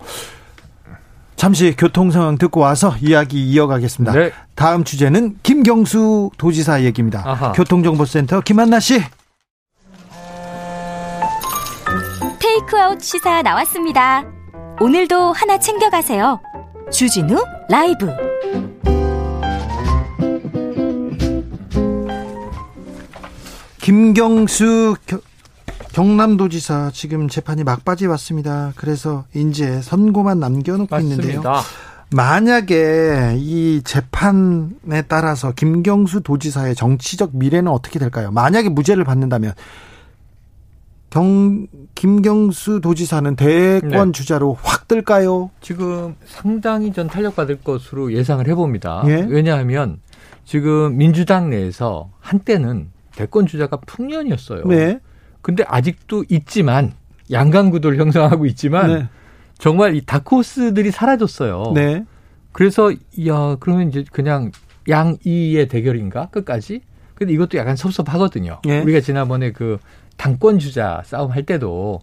[1.37, 4.12] 잠시 교통 상황 듣고 와서 이야기 이어가겠습니다.
[4.12, 4.33] 네.
[4.55, 7.23] 다음 주제는 김경수 도지사 얘기입니다.
[7.27, 7.53] 아하.
[7.53, 9.03] 교통정보센터 김한나 씨.
[12.38, 14.25] 테이크아웃 시사 나왔습니다.
[14.81, 16.40] 오늘도 하나 챙겨가세요.
[16.92, 18.11] 주진우 라이브.
[23.81, 25.18] 김경수 겨,
[25.94, 28.72] 경남도지사 지금 재판이 막바지 왔습니다.
[28.74, 31.22] 그래서 이제 선고만 남겨놓고 맞습니다.
[31.22, 31.42] 있는데요.
[32.11, 38.33] 만약에 이 재판에 따라서 김경수 도지사의 정치적 미래는 어떻게 될까요?
[38.33, 39.52] 만약에 무죄를 받는다면
[41.11, 44.12] 경, 김경수 도지사는 대권 네.
[44.12, 45.50] 주자로 확 뜰까요?
[45.61, 49.04] 지금 상당히 전 탄력받을 것으로 예상을 해봅니다.
[49.07, 49.24] 예?
[49.28, 50.00] 왜냐하면
[50.44, 54.64] 지금 민주당 내에서 한때는 대권 주자가 풍년이었어요.
[54.64, 54.98] 네.
[55.44, 56.94] 근데 아직도 있지만
[57.30, 59.09] 양강 구도를 형성하고 있지만 네.
[59.59, 61.72] 정말 이 다크호스들이 사라졌어요.
[61.74, 62.04] 네.
[62.52, 62.90] 그래서
[63.26, 64.52] 야 그러면 이제 그냥
[64.88, 66.80] 양이의 대결인가 끝까지?
[67.14, 68.62] 근데 이것도 약간 섭섭하거든요.
[68.64, 68.80] 네.
[68.80, 69.78] 우리가 지난번에 그
[70.16, 72.00] 당권 주자 싸움 할 때도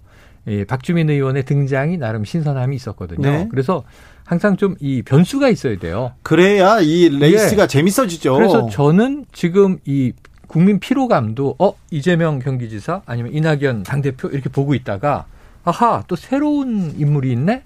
[0.48, 3.28] 이 박주민 의원의 등장이 나름 신선함이 있었거든요.
[3.28, 3.48] 네.
[3.50, 3.84] 그래서
[4.24, 6.12] 항상 좀 이 변수가 있어야 돼요.
[6.22, 7.68] 그래야 이 레이스가 예.
[7.68, 8.36] 재밌어지죠.
[8.36, 10.14] 그래서 저는 지금 이
[10.52, 15.26] 국민 피로감도 어 이재명 경기지사 아니면 이낙연 당대표 이렇게 보고 있다가
[15.64, 17.64] 아하 또 새로운 인물이 있네.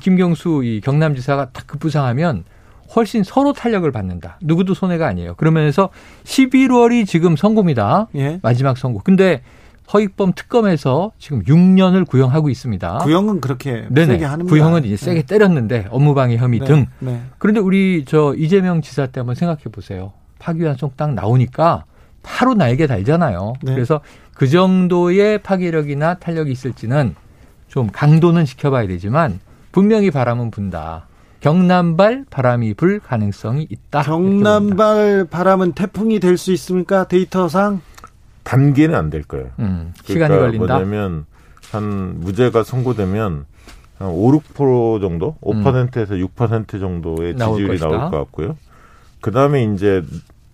[0.00, 2.44] 김경수 이 경남지사가 딱 급부상하면
[2.94, 4.38] 훨씬 서로 탄력을 받는다.
[4.42, 5.34] 누구도 손해가 아니에요.
[5.34, 5.88] 그러면서
[6.22, 8.06] 11월이 지금 선고입니다.
[8.14, 8.38] 예.
[8.42, 9.00] 마지막 선고.
[9.02, 9.42] 근데
[9.92, 12.98] 허익범 특검에서 지금 6년을 구형하고 있습니다.
[12.98, 14.06] 구형은 그렇게 네네.
[14.06, 15.26] 세게 하는 구형은 이제 세게 네.
[15.26, 16.64] 때렸는데 업무방해 혐의 네.
[16.64, 16.86] 등.
[17.00, 17.22] 네.
[17.38, 20.12] 그런데 우리 저 이재명 지사 때 한번 생각해 보세요.
[20.38, 21.86] 파기환송 딱 나오니까
[22.38, 23.54] 바로 날개 달잖아요.
[23.62, 23.74] 네.
[23.74, 24.00] 그래서
[24.34, 27.14] 그 정도의 파괴력이나 탄력이 있을지는
[27.68, 29.40] 좀 강도는 지켜봐야 되지만
[29.72, 31.06] 분명히 바람은 분다.
[31.40, 34.02] 경남발 바람이 불 가능성이 있다.
[34.02, 37.04] 경남발 바람은 태풍이 될 수 있습니까?
[37.08, 37.80] 데이터상?
[38.44, 39.48] 단계는 안 될 거예요.
[39.58, 40.74] 음, 시간이 그러니까 걸린다.
[40.74, 41.24] 뭐냐면
[41.72, 43.44] 한 무죄가 선고되면
[43.98, 46.26] 한 5, 6% 정도, 5%에서 음.
[46.36, 48.56] 6% 정도의 지지율이 나올, 나올 것 같고요.
[49.20, 50.02] 그 다음에 이제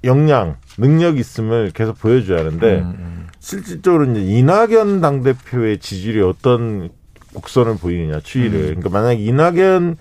[0.07, 3.27] 역량, 능력 있음을 계속 보여줘야 하는데 음, 음.
[3.39, 6.89] 실질적으로 이제 이낙연 당 대표의 지지율이 어떤
[7.35, 8.59] 곡선을 보이느냐 추이를.
[8.59, 8.67] 음.
[8.81, 9.97] 그러니까 만약 이낙연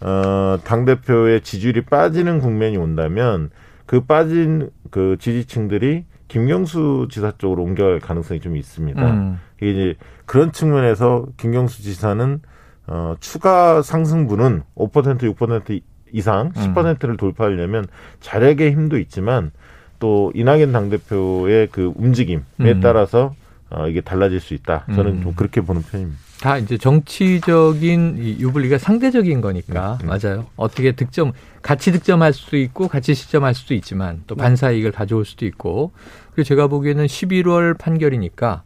[0.00, 3.50] 어, 당 대표의 지지율이 빠지는 국면이 온다면
[3.86, 9.10] 그 빠진 그 지지층들이 김경수 지사 쪽으로 옮겨갈 가능성이 좀 있습니다.
[9.10, 9.38] 음.
[9.60, 9.94] 이게 이제
[10.26, 12.40] 그런 측면에서 김경수 지사는
[12.86, 15.80] 어, 추가 상승분은 5% 6%
[16.12, 17.16] 이상 10%를 음.
[17.16, 17.86] 돌파하려면
[18.20, 19.50] 자력의 힘도 있지만
[19.98, 22.80] 또 이낙연 당대표의 그 움직임에 음.
[22.80, 23.34] 따라서
[23.70, 24.86] 어, 이게 달라질 수 있다.
[24.94, 25.22] 저는 음.
[25.22, 26.18] 좀 그렇게 보는 편입니다.
[26.40, 30.18] 다 이제 정치적인 이 유불리가 상대적인 거니까 음, 음.
[30.18, 30.46] 맞아요.
[30.56, 34.42] 어떻게 득점 같이 득점할 수도 있고 같이 실점할 수도 있지만 또 네.
[34.42, 35.92] 반사 이익을 가져올 수도 있고
[36.32, 38.62] 그리고 제가 보기에는 11월 판결이니까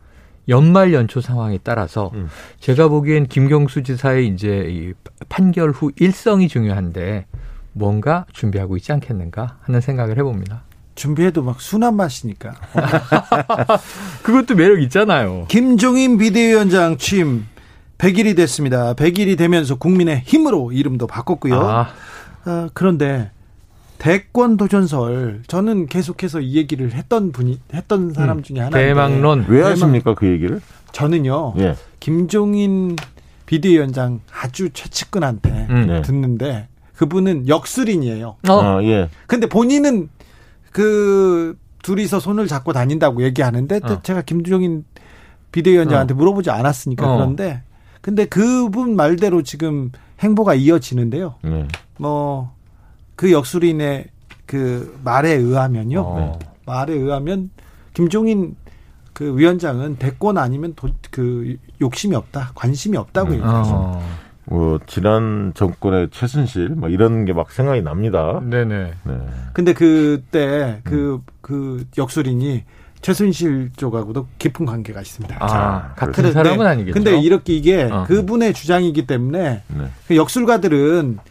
[0.49, 2.29] 연말 연초 상황에 따라서 음.
[2.61, 4.93] 제가 보기엔 김경수 지사의 이제 이
[5.29, 7.27] 판결 후 일성이 중요한데
[7.73, 10.63] 뭔가 준비하고 있지 않겠는가 하는 생각을 해봅니다.
[10.95, 12.55] 준비해도 막 순한 맛이니까.
[14.23, 15.47] 그것도 매력 있잖아요.
[15.49, 17.47] 김종인 비대위원장 취임
[17.99, 18.95] 100일이 됐습니다.
[18.95, 21.61] 100일이 되면서 국민의 힘으로 이름도 바꿨고요.
[21.61, 21.89] 아.
[22.47, 23.31] 어, 그런데
[24.05, 29.63] 대권 도전설 저는 계속해서 이 얘기를 했던 분이 했던 사람 음, 중에 하나 대망론 왜
[29.63, 30.61] 하십니까 그 얘기를?
[30.93, 31.55] 저는요.
[31.61, 31.75] 예.
[32.01, 32.97] 김종인
[33.47, 35.87] 비대위원장 아주 최측근한테 음.
[35.87, 36.03] 네.
[36.03, 38.37] 듣는데 그분은 역술인이에요.
[38.47, 38.53] 어.
[38.53, 39.09] 어, 예.
[39.27, 40.11] 근데 본인은
[40.71, 44.03] 그 둘이서 손을 잡고 다닌다고 얘기하는데 어.
[44.03, 44.85] 제가 김종인
[45.51, 46.17] 비대위원장한테 어.
[46.19, 47.17] 물어보지 않았으니까 어.
[47.17, 47.63] 그런데
[48.03, 51.37] 근데 그분 말대로 지금 행보가 이어지는데요.
[51.43, 51.67] 네.
[51.97, 52.53] 뭐
[53.17, 54.07] 그 역술인의
[54.47, 56.01] 그 말에 의하면요.
[56.01, 56.39] 어.
[56.67, 57.51] 말에 의하면
[57.93, 58.57] 김종인
[59.13, 63.35] 그 위원장은 대권 아니면 도, 그 욕심이 없다, 관심이 없다고 음.
[63.35, 63.71] 얘기하죠.
[63.73, 64.03] 어.
[64.47, 68.41] 뭐 지난 정권의 최순실 뭐 이런 게 막 생각이 납니다.
[68.43, 68.93] 네네.
[69.05, 69.15] 네.
[69.55, 71.21] 근데 그때 그그 음.
[71.41, 72.65] 그 역술인이
[73.01, 75.37] 최순실 쪽하고도 깊은 관계가 있습니다.
[75.39, 76.71] 아, 자, 같은 사람은 네.
[76.71, 76.95] 아니겠죠.
[76.95, 78.05] 근데 이렇게 이게 어.
[78.07, 79.85] 그분의 주장이기 때문에 네.
[80.09, 81.25] 그 역술가들은 어,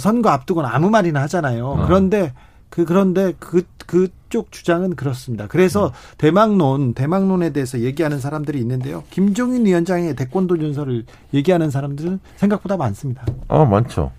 [0.00, 1.66] 선거 앞두고는 아무 말이나 하잖아요.
[1.66, 1.86] 어.
[1.86, 2.32] 그런데
[2.70, 5.46] 그 그런데 그 그쪽 주장은 그렇습니다.
[5.46, 5.92] 그래서 음.
[6.18, 9.04] 대망론 대망론에 대해서 얘기하는 사람들이 있는데요.
[9.10, 13.24] 김종인 위원장의 대권도 준서를 얘기하는 사람들은 생각보다 많습니다.
[13.48, 14.12] 아 많죠.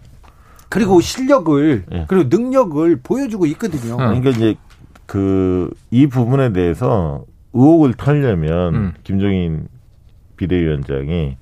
[0.69, 2.05] 그리고 실력을 예.
[2.07, 3.93] 그리고 능력을 보여주고 있거든요.
[3.93, 3.97] 음.
[3.97, 4.55] 그러니까 이제
[5.05, 8.93] 그 이 부분에 대해서 의혹을 털려면 음.
[9.03, 9.67] 김종인
[10.37, 11.37] 비대위원장이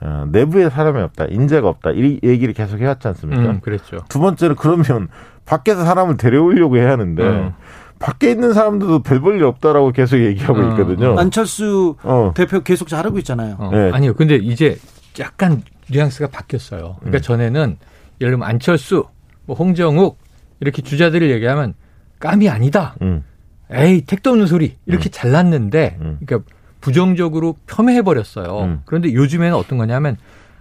[0.00, 3.42] 어, 내부에 사람이 없다, 인재가 없다, 이 얘기를 계속 해왔지 않습니까?
[3.42, 3.98] 음, 그랬죠.
[4.08, 5.08] 두 번째는 그러면
[5.46, 7.52] 밖에서 사람을 데려오려고 해야 하는데 음.
[7.98, 10.70] 밖에 있는 사람들도 별 볼 일 없다라고 계속 얘기하고 음.
[10.72, 11.18] 있거든요.
[11.18, 12.32] 안철수 어.
[12.34, 13.56] 대표 계속 잘하고 있잖아요.
[13.58, 13.70] 어.
[13.72, 13.90] 네.
[13.92, 14.76] 아니요, 근데 이제
[15.18, 16.96] 약간 뉘앙스가 바뀌었어요.
[17.00, 17.22] 그러니까 음.
[17.22, 17.76] 전에는
[18.20, 19.04] 예를 들면 안철수,
[19.46, 20.18] 뭐 홍정욱
[20.60, 21.72] 이렇게 주자들을 얘기하면
[22.18, 22.96] 깜이 아니다.
[23.00, 23.24] 음.
[23.70, 25.10] 에이 택도 없는 소리 이렇게 음.
[25.10, 26.40] 잘났는데, 그러니까
[26.80, 28.60] 부정적으로 폄훼해 버렸어요.
[28.60, 28.82] 음.
[28.84, 30.16] 그런데 요즘에는 어떤 거냐면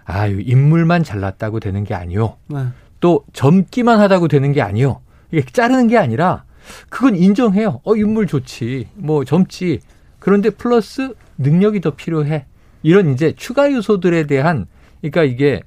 [0.06, 2.38] 아유 인물만 잘났다고 되는 게 아니요.
[2.48, 2.66] 네.
[3.00, 5.02] 또 젊기만 하다고 되는 게 아니요.
[5.32, 6.44] 이게 자르는 게 아니라
[6.90, 7.82] 그건 인정해요.
[7.84, 8.90] 어 인물 좋지.
[8.96, 9.82] 뭐 젊지.
[10.20, 12.46] 그런데 플러스 능력이 더 필요해.
[12.84, 14.68] 이런 이제 추가 요소들에 대한
[15.02, 15.62] 그러니까 이게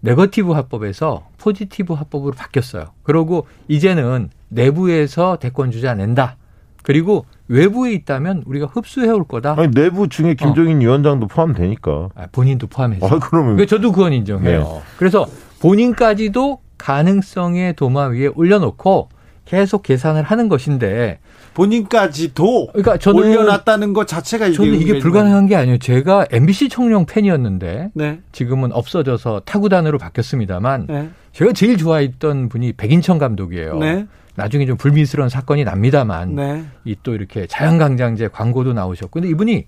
[0.00, 2.86] 네거티브 화법에서 포지티브 화법으로 바뀌었어요.
[3.04, 6.36] 그러고 이제는 내부에서 대권 주자 낸다.
[6.82, 9.54] 그리고 외부에 있다면 우리가 흡수해 올 거다.
[9.58, 10.80] 아니, 내부 중에 김종인 어.
[10.80, 12.08] 위원장도 포함되니까.
[12.14, 13.06] 아, 본인도 포함해서.
[13.06, 13.56] 아, 그러면.
[13.56, 14.60] 그러니까 저도 그건 인정해요.
[14.60, 14.80] 네.
[14.96, 15.26] 그래서
[15.60, 19.10] 본인까지도 가능성의 도마 위에 올려놓고
[19.44, 21.18] 계속 계산을 하는 것인데
[21.54, 25.78] 본인까지도 그러니까 저는 올려놨다는 것 자체가 저는 이게 불가능한 게 아니에요.
[25.78, 28.20] 제가 MBC 청룡 팬이었는데 네.
[28.32, 31.10] 지금은 없어져서 타구단으로 바뀌었습니다만 네.
[31.32, 33.78] 제가 제일 좋아했던 분이 백인천 감독이에요.
[33.78, 34.06] 네.
[34.34, 36.64] 나중에 좀 불미스러운 사건이 납니다만 네.
[36.84, 39.66] 이또 이렇게 자연강장제 광고도 나오셨고 근데 이분이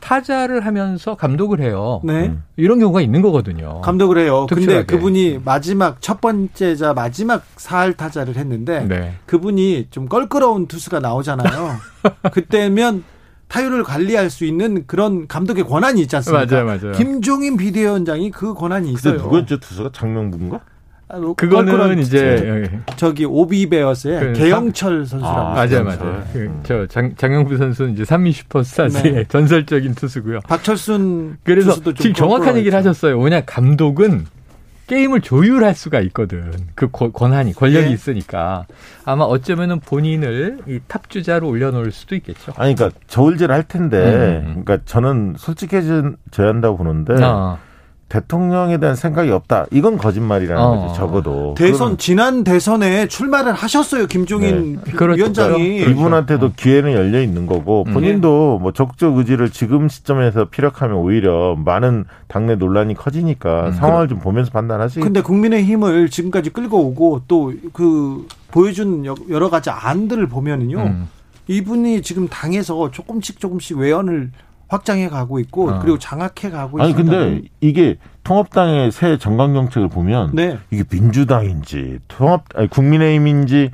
[0.00, 2.02] 타자를 하면서 감독을 해요.
[2.04, 2.26] 네.
[2.26, 2.42] 음.
[2.56, 3.80] 이런 경우가 있는 거거든요.
[3.80, 4.44] 감독을 해요.
[4.50, 4.80] 특출하게.
[4.80, 9.14] 근데 그분이 마지막 첫 번째자 마지막 사할 타자를 했는데 네.
[9.24, 11.76] 그분이 좀 껄끄러운 투수가 나오잖아요.
[12.32, 13.02] 그때면
[13.48, 16.46] 타율을 관리할 수 있는 그런 감독의 권한이 있지 않습니까?
[16.46, 16.92] 맞아요, 맞아요.
[16.92, 19.16] 김종인 비대위원장이 그 권한이 있어요.
[19.16, 20.60] 두 번째 투수가 장명부인가?
[21.36, 26.24] 그거는 이제 저기 오비베어스의 그 개영철 선수라고 아, 맞아요, 맞아요.
[26.32, 29.24] 그, 저 장, 장영부 선수는 이제 삼미 슈퍼스타즈의 네.
[29.28, 30.40] 전설적인 투수고요.
[30.40, 33.16] 박철순 그래서 지금 정확한 얘기를 하셨어요.
[33.18, 34.26] 뭐냐 감독은
[34.86, 36.52] 게임을 조율할 수가 있거든.
[36.74, 37.92] 그 권한이 권력이 네.
[37.92, 38.66] 있으니까
[39.04, 42.52] 아마 어쩌면은 본인을 이 탑주자로 올려놓을 수도 있겠죠.
[42.56, 44.62] 아니 그러니까 저울질 할 텐데, 음, 음, 음.
[44.64, 47.14] 그러니까 저는 솔직해져야 한다고 보는데.
[47.20, 47.58] 아.
[48.14, 49.66] 대통령에 대한 생각이 없다.
[49.72, 50.86] 이건 거짓말이라는 어.
[50.86, 50.94] 거죠.
[50.94, 51.54] 적어도.
[51.56, 54.06] 대선 지난 대선에 출마를 하셨어요.
[54.06, 54.92] 김종인 네.
[55.16, 57.92] 위원장이 이분한테도 기회는 열려 있는 거고 음.
[57.92, 63.72] 본인도 뭐 적극 의지를 지금 시점에서 피력하면 오히려 많은 당내 논란이 커지니까 음.
[63.72, 65.00] 상황을 좀 보면서 판단하시.
[65.00, 70.78] 근데 국민의힘을 지금까지 끌고 오고 또 그 보여준 여러 가지 안들을 보면은요.
[70.78, 71.08] 음.
[71.48, 74.30] 이분이 지금 당에서 조금씩 조금씩 외연을
[74.74, 75.78] 확장해 가고 있고 어.
[75.80, 80.58] 그리고 장악해 가고 아니 근데 이게 통합당의 새 정강 정책을 보면 네.
[80.70, 83.70] 이게 민주당인지 통합 아니 국민의힘인지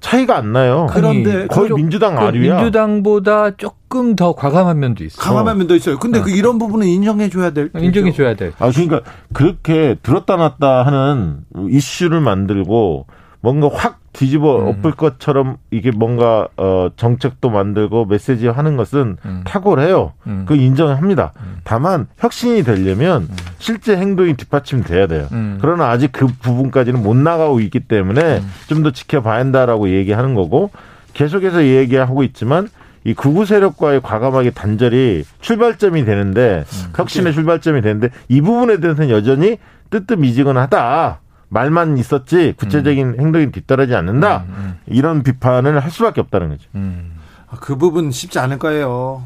[0.00, 0.88] 차이가 안 나요.
[0.90, 2.56] 그런데 거의 그, 민주당 그 아류야.
[2.56, 5.22] 민주당보다 조금 더 과감한 면도 있어.
[5.22, 5.98] 과감한 면도 있어요.
[5.98, 6.22] 근데 어.
[6.24, 7.70] 그 이런 부분은 인정해 줘야 될.
[7.76, 8.50] 인정해 줘야 돼.
[8.58, 9.00] 아 그러니까
[9.32, 13.06] 그렇게 들었다 놨다 하는 이슈를 만들고
[13.42, 14.68] 뭔가 확 뒤집어 음.
[14.68, 19.42] 엎을 것처럼 이게 뭔가 어 정책도 만들고 메시지 하는 것은 음.
[19.44, 20.12] 탁월해요.
[20.28, 20.44] 음.
[20.46, 21.32] 그 인정합니다.
[21.40, 21.56] 음.
[21.64, 23.36] 다만 혁신이 되려면 음.
[23.58, 25.26] 실제 행동이 뒷받침돼야 돼요.
[25.32, 25.58] 음.
[25.60, 30.70] 그러나 아직 그 부분까지는 못 나가고 있기 때문에 좀 더 지켜봐야 한다라고 얘기하는 거고
[31.14, 32.68] 계속해서 얘기하고 있지만
[33.04, 39.58] 이 극우 세력과의 과감하게 단절이 출발점이 되는데 음, 혁신의 출발점이 되는데 이 부분에 대해서는 여전히
[39.90, 41.20] 뜨뜻미지근하다.
[41.52, 43.20] 말만 있었지 구체적인 음.
[43.20, 44.44] 행동이 뒤따르지 않는다.
[44.48, 44.78] 음, 음.
[44.86, 46.68] 이런 비판을 할 수밖에 없다는 거죠.
[46.74, 47.12] 음.
[47.48, 49.24] 아, 그 부분 쉽지 않을 거예요.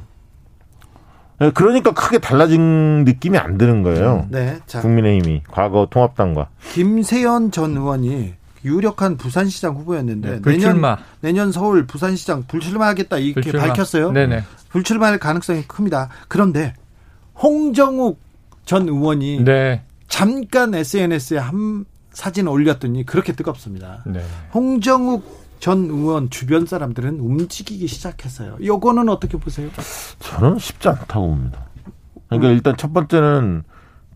[1.39, 4.27] 네, 그러니까 크게 달라진 느낌이 안 드는 거예요.
[4.31, 4.59] 네.
[4.67, 10.83] 자, 국민의힘이 과거 통합당과 김세연 전 의원이 유력한 부산시장 후보였는데 네, 내년
[11.21, 13.67] 내년 서울 부산시장 불출마하겠다 이렇게 불출마.
[13.67, 14.11] 밝혔어요.
[14.11, 14.43] 네네.
[14.71, 16.09] 불출마할 가능성이 큽니다.
[16.27, 16.75] 그런데
[17.41, 18.19] 홍정욱
[18.65, 19.83] 전 의원이 네.
[20.09, 21.85] 잠깐 SNS에 한
[22.17, 24.03] 사진 올렸더니 그렇게 뜨겁습니다.
[24.07, 24.23] 네.
[24.55, 28.57] 홍정욱 전 의원 주변 사람들은 움직이기 시작했어요.
[28.65, 29.69] 요거는 어떻게 보세요?
[30.21, 31.67] 저는 쉽지 않다고 봅니다.
[32.29, 32.55] 그러니까 음.
[32.55, 33.65] 일단 첫 번째는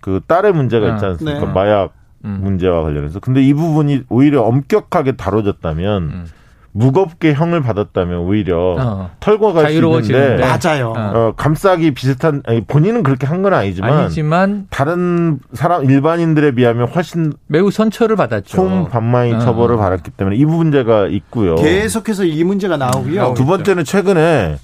[0.00, 1.40] 그 딸의 문제가 아, 있지 않습니까?
[1.40, 1.52] 네.
[1.52, 1.92] 마약
[2.24, 2.40] 음.
[2.42, 3.20] 문제와 관련해서.
[3.20, 6.26] 근데 이 부분이 오히려 엄격하게 다뤄졌다면 음.
[6.72, 9.10] 무겁게 형을 받았다면 오히려 어.
[9.20, 10.92] 털고 갈 수 있는데 맞아요.
[10.96, 11.12] 어.
[11.14, 17.32] 어, 감싸기 비슷한 아니, 본인은 그렇게 한 건 아니지만, 아니지만 다른 사람 일반인들에 비하면 훨씬
[17.46, 18.54] 매우 선처를 받았죠.
[18.54, 19.38] 총반마이 어.
[19.40, 21.54] 처벌을 받았기 때문에 이 문제가 있고요.
[21.56, 23.34] 계속해서 이 문제가 나오고요.
[23.34, 24.56] 두 번째는 최근에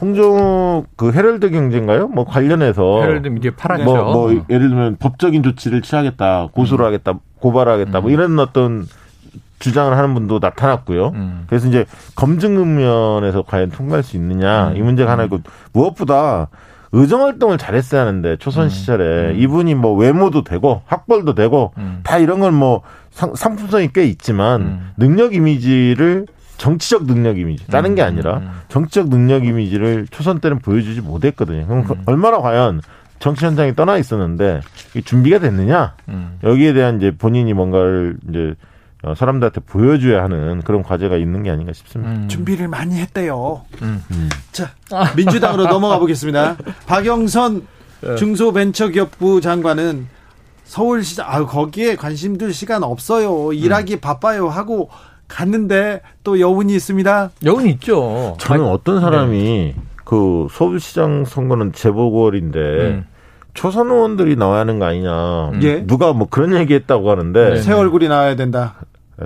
[0.00, 2.08] 홍정욱 그 헤럴드 경제인가요?
[2.08, 3.84] 뭐 관련해서 헤럴드 이제 팔았죠.
[3.84, 8.02] 뭐, 뭐 예를 들면 법적인 조치를 취하겠다, 고소를 하겠다, 고발하겠다, 뭐 음.
[8.02, 8.86] 뭐 이런 어떤
[9.62, 11.12] 주장을 하는 분도 나타났고요.
[11.14, 11.44] 음.
[11.46, 11.86] 그래서 이제
[12.16, 14.76] 검증 면에서 과연 통과할 수 있느냐 음.
[14.76, 15.40] 이 문제가 하나 있고
[15.72, 16.48] 무엇보다
[16.90, 18.68] 의정 활동을 잘했어야 하는데 초선 음.
[18.68, 19.40] 시절에 음.
[19.40, 22.00] 이분이 뭐 외모도 되고 학벌도 되고 음.
[22.02, 22.82] 다 이런 건 뭐
[23.12, 24.90] 상품성이 꽤 있지만 음.
[24.96, 31.66] 능력 이미지를 정치적 능력 이미지 다른 게 아니라 정치적 능력 이미지를 초선 때는 보여주지 못했거든요.
[31.66, 32.80] 그럼 그 얼마나 과연
[33.18, 34.60] 정치 현장에 떠나 있었는데
[35.04, 35.94] 준비가 됐느냐
[36.42, 38.54] 여기에 대한 이제 본인이 뭔가를 이제 어,
[39.16, 42.12] 사람들한테 보여줘야 하는 그런 과제가 있는 게 아닌가 싶습니다.
[42.12, 42.28] 음.
[42.28, 43.62] 준비를 많이 했대요.
[43.82, 44.02] 음.
[44.12, 44.28] 음.
[44.52, 44.70] 자,
[45.16, 46.56] 민주당으로 넘어가 보겠습니다.
[46.86, 47.66] 박영선
[48.02, 48.16] 네.
[48.16, 50.06] 중소벤처기업부 장관은
[50.64, 53.52] 서울시장, 아 거기에 관심 둘 시간 없어요.
[53.52, 54.00] 일하기 음.
[54.00, 54.48] 바빠요.
[54.48, 54.88] 하고
[55.28, 57.30] 갔는데 또 여운이 있습니다.
[57.44, 58.36] 여운이 있죠.
[58.38, 59.82] 저는 어떤 사람이 네.
[60.04, 63.06] 그 서울시장 선거는 재보궐인데 음.
[63.54, 65.52] 초선 의원들이 나와야 하는 거 아니냐.
[65.62, 65.86] 예?
[65.86, 67.50] 누가 뭐 그런 얘기 했다고 하는데.
[67.50, 67.56] 네.
[67.60, 68.74] 새 얼굴이 나와야 된다.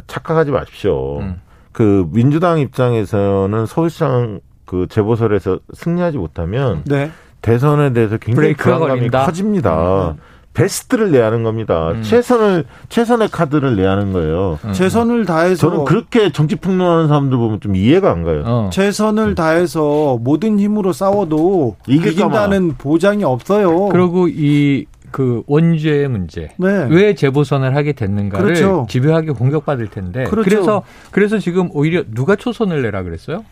[0.06, 1.18] 착각하지 마십시오.
[1.20, 1.40] 음.
[1.72, 7.10] 그 민주당 입장에서는 서울시장 그 재보선에서 승리하지 못하면 네.
[7.42, 10.10] 대선에 대해서 굉장히 불안감이 커집니다.
[10.10, 10.16] 음.
[10.56, 11.90] 베스트를 내야 하는 겁니다.
[11.90, 12.02] 음.
[12.02, 14.58] 최선을 최선의 카드를 내야 하는 거예요.
[14.64, 14.72] 음.
[14.72, 18.42] 최선을 다해서 저는 그렇게 정치 폭로하는 사람들 보면 좀 이해가 안 가요.
[18.46, 18.70] 어.
[18.72, 23.88] 최선을 다해서 모든 힘으로 싸워도 이긴다는 보장이 없어요.
[23.88, 24.86] 그리고 이
[25.16, 26.86] 그 원죄 문제 네.
[26.90, 28.86] 왜 재보선을 하게 됐는가를 그렇죠.
[28.90, 30.50] 집요하게 공격받을 텐데 그렇죠.
[30.50, 33.42] 그래서 그래서 지금 오히려 누가 초선을 내라 그랬어요?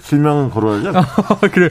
[0.00, 0.98] 실명은 거론하죠.
[1.52, 1.68] 그래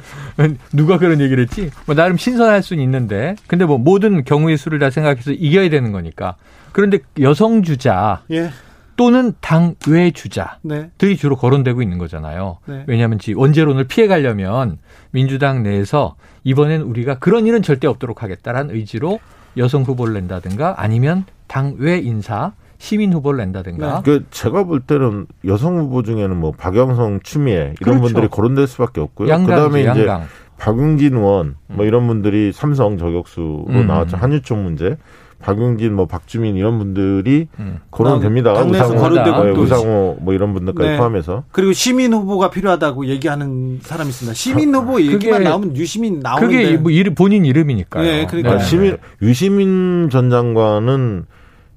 [0.72, 1.72] 누가 그런 얘기를 했지?
[1.88, 6.36] 뭐 나름 신선할 수는 있는데 근데 뭐 모든 경우의 수를 다 생각해서 이겨야 되는 거니까
[6.72, 8.52] 그런데 여성 주자 예.
[8.96, 11.16] 또는 당 외 주자들이 네.
[11.16, 12.60] 주로 거론되고 있는 거잖아요.
[12.66, 12.84] 네.
[12.88, 14.78] 왜냐하면 원재론을 피해 가려면
[15.12, 19.20] 민주당 내에서 이번엔 우리가 그런 일은 절대 없도록 하겠다라는 의지로
[19.58, 23.96] 여성 후보를 낸다든가 아니면 당 외 인사 시민 후보를 낸다든가.
[23.96, 24.02] 네.
[24.04, 28.02] 그 제가 볼 때는 여성 후보 중에는 뭐 박영성, 추미애 이런 그렇죠.
[28.02, 29.28] 분들이 거론될 수밖에 없고요.
[29.46, 30.24] 그다음에 이제 양강.
[30.58, 31.88] 박용진 의원 뭐 음.
[31.88, 33.88] 이런 분들이 삼성 저격수로 음.
[33.88, 34.18] 나왔죠.
[34.18, 34.98] 한유총 문제.
[35.40, 37.80] 박용진, 뭐 박주민 이런 분들이 음.
[37.92, 38.54] 거론됩니다.
[38.54, 40.98] 당내에서 거론되고 네, 우상호 뭐 이런 분들까지 네.
[40.98, 44.34] 포함해서 그리고 시민 후보가 필요하다고 얘기하는 사람이 있습니다.
[44.34, 48.04] 시민 후보 얘기만 나오면 유시민 나오는데 그게 뭐 이름, 본인 이름이니까요.
[48.04, 48.64] 네, 그러니까 네.
[48.64, 51.26] 시민 유시민 전 장관은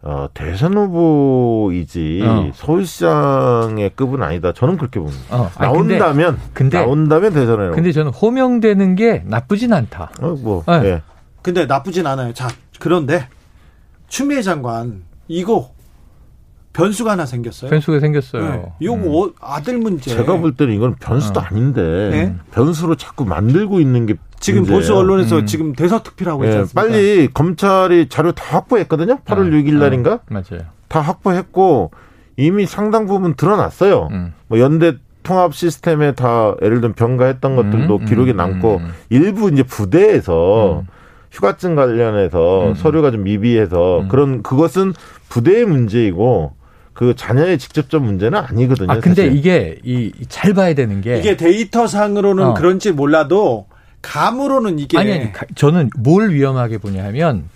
[0.00, 2.50] 어, 대선 후보이지 어.
[2.54, 4.52] 서울시장의 급은 아니다.
[4.52, 5.20] 저는 그렇게 봅니다.
[5.30, 5.50] 어.
[5.56, 7.70] 아니, 나온다면 근데, 나온다면 대선에.
[7.74, 10.10] 근데 저는 호명되는 게 나쁘진 않다.
[10.22, 10.62] 어, 뭐.
[10.66, 10.84] 네.
[10.84, 11.02] 예.
[11.42, 12.32] 근데 나쁘진 않아요.
[12.32, 12.48] 자
[12.78, 13.26] 그런데
[14.08, 15.70] 추미애 장관 이거
[16.72, 17.70] 변수가 하나 생겼어요.
[17.70, 18.50] 변수가 생겼어요.
[18.50, 18.72] 네.
[18.82, 19.32] 요거 음.
[19.40, 20.10] 아들 문제.
[20.10, 21.42] 제가 볼 때는 이건 변수도 어.
[21.42, 22.34] 아닌데 네?
[22.52, 24.78] 변수로 자꾸 만들고 있는 게 지금 문제예요.
[24.78, 25.46] 보수 언론에서 음.
[25.46, 26.80] 지금 대서특필하고 있지 네, 않습니까?
[26.80, 29.18] 빨리 검찰이 자료 다 확보했거든요.
[29.24, 30.20] 8월 6일 날인가?
[30.28, 30.66] 맞아요.
[30.86, 31.90] 다 확보했고
[32.36, 34.08] 이미 상당 부분 드러났어요.
[34.12, 34.32] 음.
[34.46, 34.94] 뭐 연대
[35.24, 40.84] 통합 시스템에 다 예를 들면 병가했던 것들도 음, 기록이 남고 음, 일부 이제 부대에서
[41.30, 42.74] 휴가증 관련해서 음.
[42.74, 44.08] 서류가 좀 미비해서 음.
[44.08, 44.94] 그런 그것은
[45.28, 46.52] 부대의 문제이고
[46.94, 48.90] 그 자녀의 직접적 문제는 아니거든요.
[48.90, 49.36] 아 근데 사실.
[49.36, 52.54] 이게 이 잘 봐야 되는 게 이게 데이터 상으로는 어.
[52.54, 53.66] 그런지 몰라도
[54.02, 57.48] 감으로는 이게 아니, 아니 저는 뭘 위험하게 보냐 하면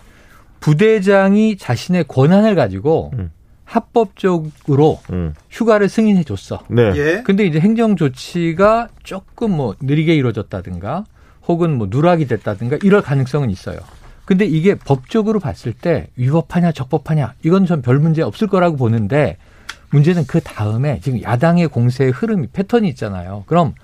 [0.60, 3.30] 부대장이 자신의 권한을 가지고 음.
[3.64, 5.34] 합법적으로 음.
[5.50, 6.60] 휴가를 승인해 줬어.
[6.68, 6.92] 네.
[6.96, 7.22] 예.
[7.24, 11.04] 근데 이제 행정 조치가 조금 뭐 느리게 이루어졌다든가
[11.48, 13.78] 혹은 뭐 누락이 됐다든가 이럴 가능성은 있어요.
[14.24, 19.36] 근데 이게 법적으로 봤을 때 위법하냐 적법하냐 이건 전 별 문제 없을 거라고 보는데
[19.90, 23.44] 문제는 그 다음에 지금 야당의 공세의 흐름이 패턴이 있잖아요.
[23.46, 23.74] 그럼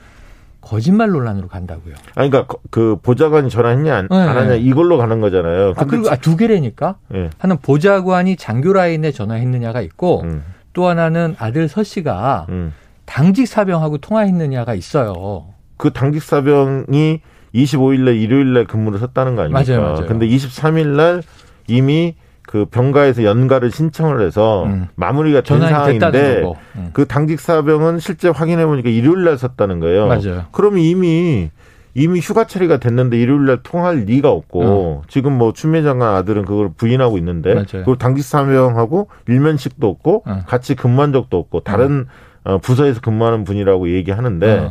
[0.60, 1.94] 거짓말 논란으로 간다고요.
[2.14, 4.16] 아니, 그러니까 그 보좌관이 전화했냐 안, 네.
[4.16, 5.74] 안 하냐 이걸로 가는 거잖아요.
[5.76, 7.30] 아, 그리고 아, 두 개래니까 네.
[7.38, 10.44] 하는 보좌관이 장교 라인에 전화했느냐가 있고 음.
[10.72, 12.72] 또 하나는 아들 서 씨가 음.
[13.04, 15.46] 당직 사병하고 통화했느냐가 있어요.
[15.76, 17.20] 그 당직 사병이
[17.54, 19.64] 25일 날 일요일 날 근무를 섰다는 거 아닙니까?
[19.66, 20.06] 맞아요, 맞아요.
[20.06, 21.22] 근데 23일 날
[21.66, 22.14] 이미
[22.48, 24.88] 그 병가에서 연가를 신청을 해서 음.
[24.94, 26.42] 마무리가 된 상황인데
[26.76, 26.90] 음.
[26.94, 30.06] 그 당직 사병은 실제 확인해 보니까 일요일 날 섰다는 거예요.
[30.06, 30.46] 맞아요.
[30.50, 31.50] 그럼 이미
[31.94, 35.08] 이미 휴가 처리가 됐는데 일요일 날 통할 리가 없고 음.
[35.08, 40.42] 지금 뭐 추미애 장관 아들은 그걸 부인하고 있는데 그 당직 사병하고 일면식도 없고 음.
[40.46, 42.06] 같이 근무한 적도 없고 다른
[42.44, 44.70] 어, 부서에서 근무하는 분이라고 얘기하는데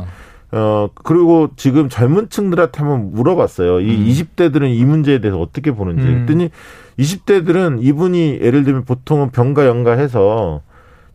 [0.50, 0.68] 어.
[0.78, 3.80] 어, 그리고 지금 젊은 층들한테 한번 물어봤어요.
[3.80, 4.06] 이 음.
[4.06, 6.04] 20대들은 이 문제에 대해서 어떻게 보는지.
[6.04, 6.26] 음.
[6.26, 6.50] 그랬더니
[6.98, 10.62] 20대들은 이분이 예를 들면 보통은 병가 연가 해서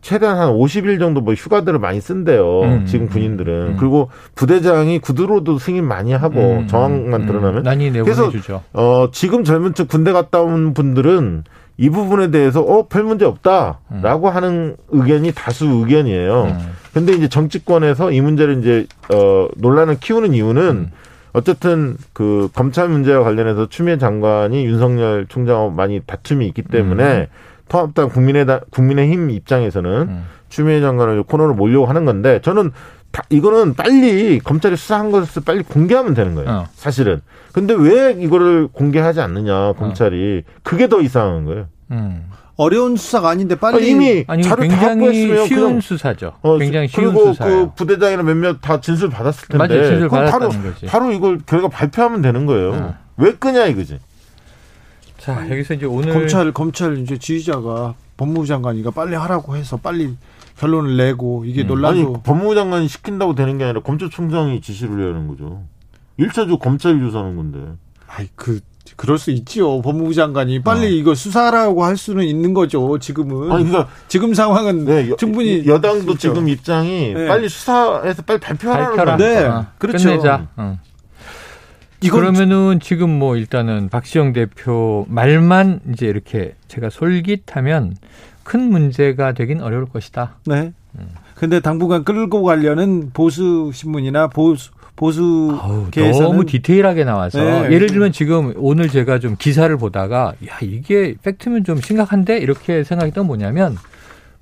[0.00, 2.60] 최대한 한 50일 정도 뭐 휴가들을 많이 쓴대요.
[2.62, 2.86] 음.
[2.86, 3.54] 지금 군인들은.
[3.54, 3.76] 음.
[3.78, 6.66] 그리고 부대장이 구두로도 승인 많이 하고 음.
[6.66, 7.26] 정황만 음.
[7.26, 7.66] 드러나면.
[8.04, 8.62] 그래서 주죠.
[8.72, 11.44] 어, 지금 젊은 층 군대 갔다 온 분들은
[11.76, 14.34] 이 부분에 대해서 어, 별 문제 없다라고 음.
[14.34, 16.44] 하는 의견이 다수 의견이에요.
[16.44, 16.72] 음.
[16.92, 20.90] 근데 이제 정치권에서 이 문제를 이제 어 논란을 키우는 이유는 음.
[21.32, 27.26] 어쨌든 그 검찰 문제와 관련해서 추미애 장관이 윤석열 총장하고 많이 다툼이 있기 때문에 음.
[27.68, 30.24] 통합당 국민의당 국민의힘 입장에서는 음.
[30.48, 32.74] 추미애 장관을 코너로 몰려고 하는 건데 저는 다
[33.30, 36.50] 이거는 빨리 검찰이 수사한 것을 빨리 공개하면 되는 거예요.
[36.50, 36.66] 어.
[36.74, 37.20] 사실은.
[37.52, 40.50] 근데 왜 이거를 공개하지 않느냐 검찰이 어.
[40.62, 41.66] 그게 더 이상한 거예요.
[41.92, 42.24] 음.
[42.56, 46.32] 어려운 수사가 아닌데 빨리 아, 이미 아니, 자료 굉장히 쉬운 그냥, 수사죠.
[46.42, 47.68] 어, 굉장히 쉬운 그리고 수사예요.
[47.70, 49.66] 그 부대장이나 몇몇 다 진술 받았을 텐데.
[49.66, 49.88] 맞아요.
[49.88, 50.86] 진술 받았다는 바로, 거지.
[50.86, 52.72] 바로 이걸 결과 발표하면 되는 거예요.
[52.72, 52.94] 어.
[53.16, 53.98] 왜 끄냐 이거지.
[55.18, 60.14] 자 여기서 이제 오늘 검찰 검찰 이제 지휘자가 법무부 장관이가 빨리 하라고 해서 빨리
[60.58, 61.66] 결론을 내고 이게 음.
[61.68, 65.62] 논란도 아니 법무부 장관이 시킨다고 되는 게 아니라 검찰총장이 지시를 해야 하는 거죠.
[66.18, 67.58] 1차적 검찰이 조사하는 건데.
[68.06, 68.60] 아이 그
[68.96, 69.80] 그럴 수 있지요.
[69.82, 70.88] 법무부 장관이 빨리 어.
[70.88, 72.98] 이거 수사라고 할 수는 있는 거죠.
[72.98, 73.50] 지금은.
[73.50, 77.26] 아니, 그러니까 지금 상황은 네, 충분히 여당도 지금 입장이 네.
[77.26, 79.66] 빨리 수사해서 빨리 발표하라는 네, 어.
[79.78, 80.08] 그렇죠.
[80.08, 80.48] 끝내자.
[80.56, 80.78] 어.
[82.10, 87.94] 그러면은 지금 뭐 일단은 박시영 대표 말만 이제 이렇게 제가 솔깃하면
[88.44, 90.36] 큰 문제가 되긴 어려울 것이다.
[90.46, 90.72] 네.
[90.98, 91.08] 음.
[91.34, 97.72] 근데 당분간 끌고 가려는 보수 신문이나 보수 보수 계에서는 너무 디테일하게 나와서 네.
[97.72, 103.26] 예를 들면 지금 오늘 제가 좀 기사를 보다가 야 이게 팩트면 좀 심각한데 이렇게 생각했던
[103.26, 103.76] 뭐냐면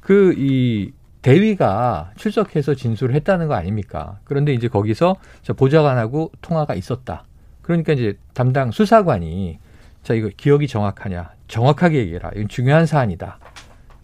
[0.00, 0.92] 그 이
[1.22, 4.18] 대위가 출석해서 진술을 했다는 거 아닙니까?
[4.24, 7.24] 그런데 이제 거기서 저 보좌관하고 통화가 있었다.
[7.62, 9.58] 그러니까 이제 담당 수사관이
[10.02, 11.30] 자 이거 기억이 정확하냐?
[11.46, 12.30] 정확하게 얘기해라.
[12.34, 13.38] 이건 중요한 사안이다.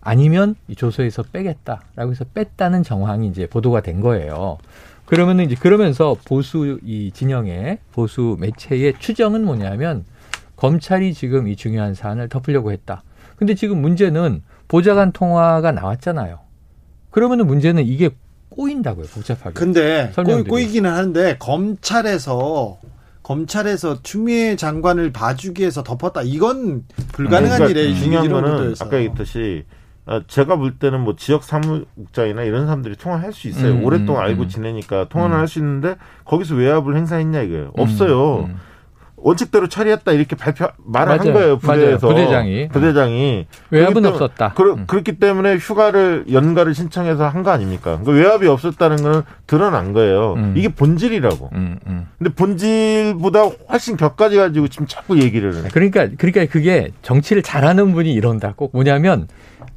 [0.08, 4.56] 아니면 이 조서에서 빼겠다라고 해서 뺐다는 정황이 이제 보도가 된 거예요.
[5.04, 10.06] 그러면은 이제 그러면서 보수 이 진영의 보수 매체의 추정은 뭐냐면
[10.56, 13.02] 검찰이 지금 이 중요한 사안을 덮으려고 했다.
[13.36, 16.38] 근데 지금 문제는 보좌관 통화가 나왔잖아요.
[17.10, 18.08] 그러면은 문제는 이게
[18.48, 19.52] 꼬인다고요, 복잡하게.
[19.52, 22.78] 근데 꼬이, 꼬이기는 하는데 검찰에서
[23.22, 26.22] 검찰에서 추미애 장관을 봐주기 위해서 덮었다.
[26.22, 29.78] 이건 불가능한 그러니까 일에 중요한 거는 아까 얘기했듯이 어,
[30.26, 33.72] 제가 볼 때는 뭐 지역 사무국장이나 이런 사람들이 통화할 수 있어요.
[33.72, 34.48] 음, 오랫동안 음, 알고 음.
[34.48, 35.40] 지내니까 통화는 음.
[35.40, 37.72] 할수 있는데 거기서 외압을 행사했냐 이거예요.
[37.76, 38.44] 음, 없어요.
[38.48, 38.56] 음.
[39.20, 41.20] 원칙대로 처리했다 이렇게 발표 말을 맞아요.
[41.20, 42.14] 한 거예요 부대에서 맞아요.
[42.20, 44.52] 부대장이 부대장이 외압은 없었다.
[44.54, 47.98] 그러, 그렇기 때문에 휴가를 연가를 신청해서 한 거 아닙니까?
[48.04, 50.36] 그 외압이 없었다는 건 드러난 거예요.
[50.54, 51.50] 이게 본질이라고.
[51.50, 55.68] 근데 본질보다 훨씬 격가지 가지고 지금 자꾸 얘기를 해.
[55.72, 58.52] 그러니까 그러니까 그게 정치를 잘하는 분이 이런다.
[58.56, 59.26] 꼭 뭐냐면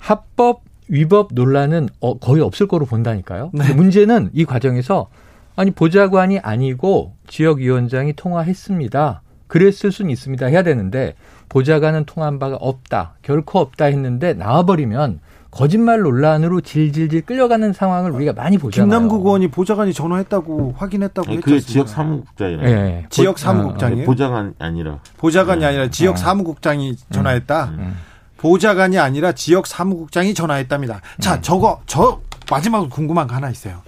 [0.02, 3.52] 합법 위법 논란은 어, 거의 없을 거로 본다니까요.
[3.54, 3.74] 네.
[3.74, 5.08] 문제는 이 과정에서
[5.56, 9.22] 아니 보좌관이 아니고 지역위원장이 통화했습니다.
[9.48, 10.48] 그랬을 수는 있습니다.
[10.48, 11.14] 해야 되는데
[11.50, 13.14] 보좌관은 통화한 바가 없다.
[13.22, 15.20] 결코 없다 했는데 나와버리면
[15.52, 18.90] 거짓말 논란으로 질질질 끌려가는 상황을 우리가 많이 보잖아요.
[18.90, 21.42] 김남국 의원이 보좌관이 전화했다고 확인했다고 했죠.
[21.42, 22.62] 그게 지역 사무국장이에요.
[22.62, 23.06] 네.
[23.10, 24.06] 지역 사무국장이에요.
[24.06, 25.00] 보좌관 아니라.
[25.18, 26.16] 보좌관이 아니라 지역 어.
[26.16, 27.66] 사무국장이 전화했다.
[27.66, 27.80] 음.
[27.80, 28.11] 음.
[28.42, 31.02] 보좌관이 아니라 지역 사무국장이 전화했답니다.
[31.20, 31.42] 자, 음.
[31.42, 33.82] 저거 저 마지막으로 궁금한 거 하나 있어요.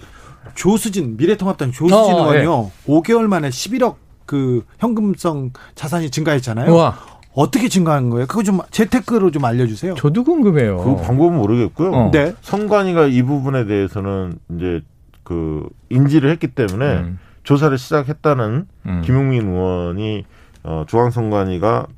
[0.54, 2.70] 조수진 미래통합당 조수진 어, 의원이요.
[2.86, 2.92] 네.
[2.92, 3.96] 5개월 만에 11억
[4.26, 6.72] 그 현금성 자산이 증가했잖아요.
[6.72, 6.96] 우와.
[7.34, 8.28] 어떻게 증가한 거예요?
[8.28, 9.94] 그거 좀 재테크로 좀 알려주세요.
[9.96, 10.76] 저도 궁금해요.
[10.78, 11.92] 그 방법은 모르겠고요.
[11.92, 12.10] 어.
[12.12, 12.32] 네.
[12.42, 14.82] 선관위가 이 부분에 대해서는 이제
[15.24, 17.18] 그 인지를 했기 때문에 음.
[17.42, 19.02] 조사를 시작했다는 음.
[19.04, 20.24] 김용민 의원이
[20.62, 21.88] 어, 중앙선관위가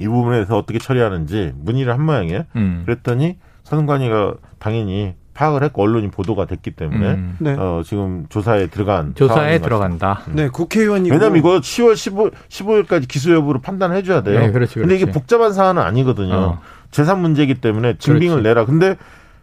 [0.00, 2.44] 이 부분에 대해서 어떻게 처리하는지 문의를 한 모양이에요.
[2.56, 2.82] 음.
[2.86, 7.36] 그랬더니 선관위가 당연히 파악을 했고 언론이 보도가 됐기 때문에 음.
[7.38, 7.54] 네.
[7.58, 10.22] 어, 지금 조사에 들어간 조사에 들어간다.
[10.32, 14.40] 네, 국회의원이 왜냐면 이거 10월 15, 15일까지 기소 여부를 판단해 줘야 돼요.
[14.40, 14.80] 네, 그렇지, 그렇지.
[14.80, 16.34] 근데 이게 복잡한 사안은 아니거든요.
[16.34, 16.60] 어.
[16.90, 18.48] 재산 문제이기 때문에 증빙을 그렇지.
[18.48, 18.64] 내라.
[18.66, 18.96] 근데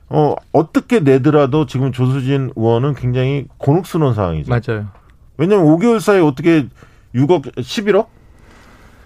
[0.09, 4.49] 어, 어떻게 내더라도 지금 조수진 의원은 굉장히 곤혹스러운 상황이죠.
[4.49, 4.87] 맞아요.
[5.37, 6.67] 왜냐면 5개월 사이에 어떻게
[7.15, 8.07] 6억, 11억?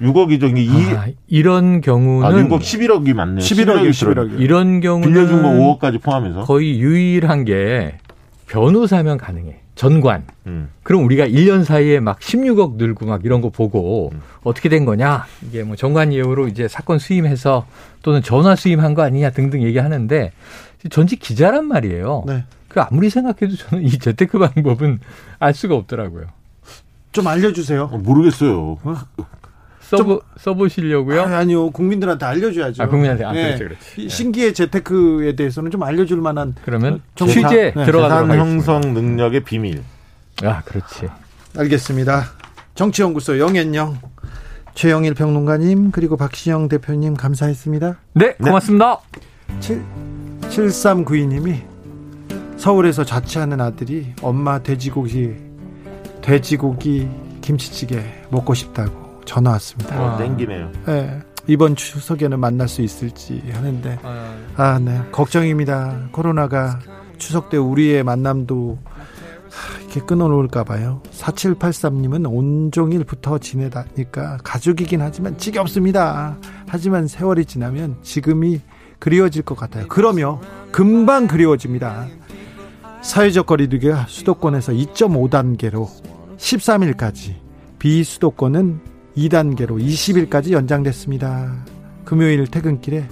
[0.01, 0.57] 6억이죠.
[0.57, 3.39] 이 아, 이런 경우는 아, 6억 11억이 맞네요.
[3.39, 4.39] 11억이 11억이.
[4.39, 7.97] 이런 경우는 빌려준 거 5억까지 포함해서 거의 유일한 게
[8.47, 9.61] 변호사면 가능해.
[9.75, 10.25] 전관.
[10.45, 10.69] 음.
[10.83, 14.21] 그럼 우리가 1년 사이에 막 16억 늘고 막 이런 거 보고 음.
[14.43, 15.25] 어떻게 된 거냐?
[15.47, 17.65] 이게 뭐 정관 예우로 이제 사건 수임해서
[18.03, 20.33] 또는 전화 수임한 거 아니냐 등등 얘기하는데
[20.89, 22.25] 전직 기자란 말이에요.
[22.27, 22.43] 네.
[22.67, 24.99] 그 아무리 생각해도 저는 이 재테크 방법은
[25.39, 26.25] 알 수가 없더라고요.
[27.11, 27.89] 좀 알려주세요.
[27.91, 28.77] 어, 모르겠어요.
[29.97, 31.23] 써보, 써보시려고요?
[31.23, 32.83] 아니, 요 국민들한테 알려줘야죠.
[32.83, 33.25] 아, 국민한테.
[33.25, 33.57] 아, 네.
[33.57, 34.09] 그렇죠, 그렇죠.
[34.09, 36.55] 신기의 재테크에 대해서는 좀 알려줄 만한.
[36.63, 37.85] 그러면 정 취재 네.
[37.85, 39.83] 들어가도록 재산 형성 능력의 비밀.
[40.43, 41.07] 아, 그렇지.
[41.57, 42.25] 알겠습니다.
[42.75, 43.97] 정치연구소 영앤영
[44.73, 47.97] 최영일 평론가님 그리고 박시영 대표님 감사했습니다.
[48.13, 49.01] 네, 고맙습니다.
[49.59, 49.81] 네.
[50.49, 51.61] 7392님이
[52.57, 55.33] 서울에서 자취하는 아들이 엄마 돼지고기
[56.21, 57.09] 돼지고기
[57.41, 59.95] 김치찌개 먹고 싶다고 전화 왔습니다.
[59.95, 60.71] 아, 땡기네요.
[60.85, 61.19] 네.
[61.47, 65.01] 이번 추석에는 만날 수 있을지 하는데 아, 아 네.
[65.11, 66.09] 걱정입니다.
[66.11, 66.79] 코로나가
[67.17, 68.77] 추석 때 우리의 만남도
[69.81, 71.01] 이렇게 끊어놓을까 봐요.
[71.11, 76.37] 4783님은 온종일 붙어 지내다니까 가족이긴 하지만 지겹습니다.
[76.67, 78.61] 하지만 세월이 지나면 지금이
[78.99, 79.87] 그리워질 것 같아요.
[79.87, 80.39] 그러며
[80.71, 82.07] 금방 그리워집니다.
[83.01, 85.87] 사회적 거리두기가 수도권에서 2.5단계로
[86.37, 87.33] 13일까지,
[87.79, 91.65] 비수도권은 2단계로 20일까지 연장됐습니다.
[92.05, 93.07] 금요일 퇴근길에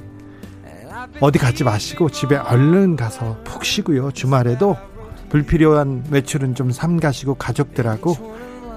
[1.20, 4.12] 어디 가지 마시고 집에 얼른 가서 푹 쉬고요.
[4.12, 4.78] 주말에도
[5.30, 8.16] 불필요한 외출은 좀 삼가시고 가족들하고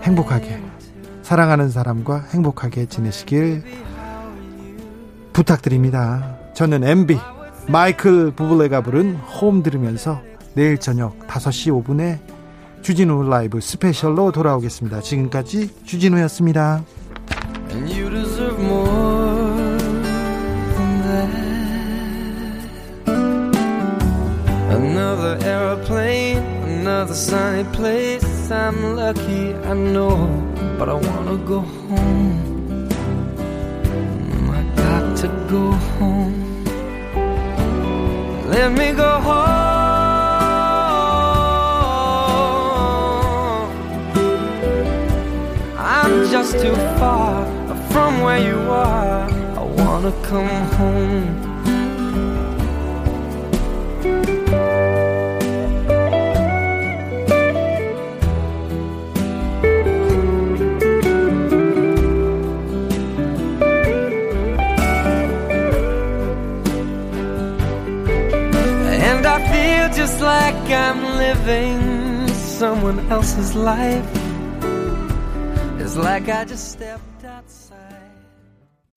[0.03, 0.61] 행복하게
[1.23, 3.62] 사랑하는 사람과 행복하게 지내시길
[5.33, 6.37] 부탁드립니다.
[6.55, 7.18] 저는 MB
[7.68, 10.20] 마이클 부블레가 부른 홈 들으면서
[10.55, 12.18] 내일 저녁 5시 5분에
[12.83, 15.01] 주진우 라이브 스페셜로 돌아오겠습니다.
[15.01, 16.83] 지금까지 주진우였습니다.
[24.73, 28.51] Another aeroplane, another sunny place.
[28.51, 30.16] I'm lucky, I know,
[30.79, 32.89] but I wanna go home.
[34.51, 36.64] I got to go home.
[38.49, 39.62] Let me go home.
[45.79, 47.41] I'm just too far
[47.93, 49.28] from where you are.
[49.61, 51.28] I wanna come home.
[69.09, 74.11] And I feel just like I'm living someone else's life.
[75.78, 77.11] It's like I just stepped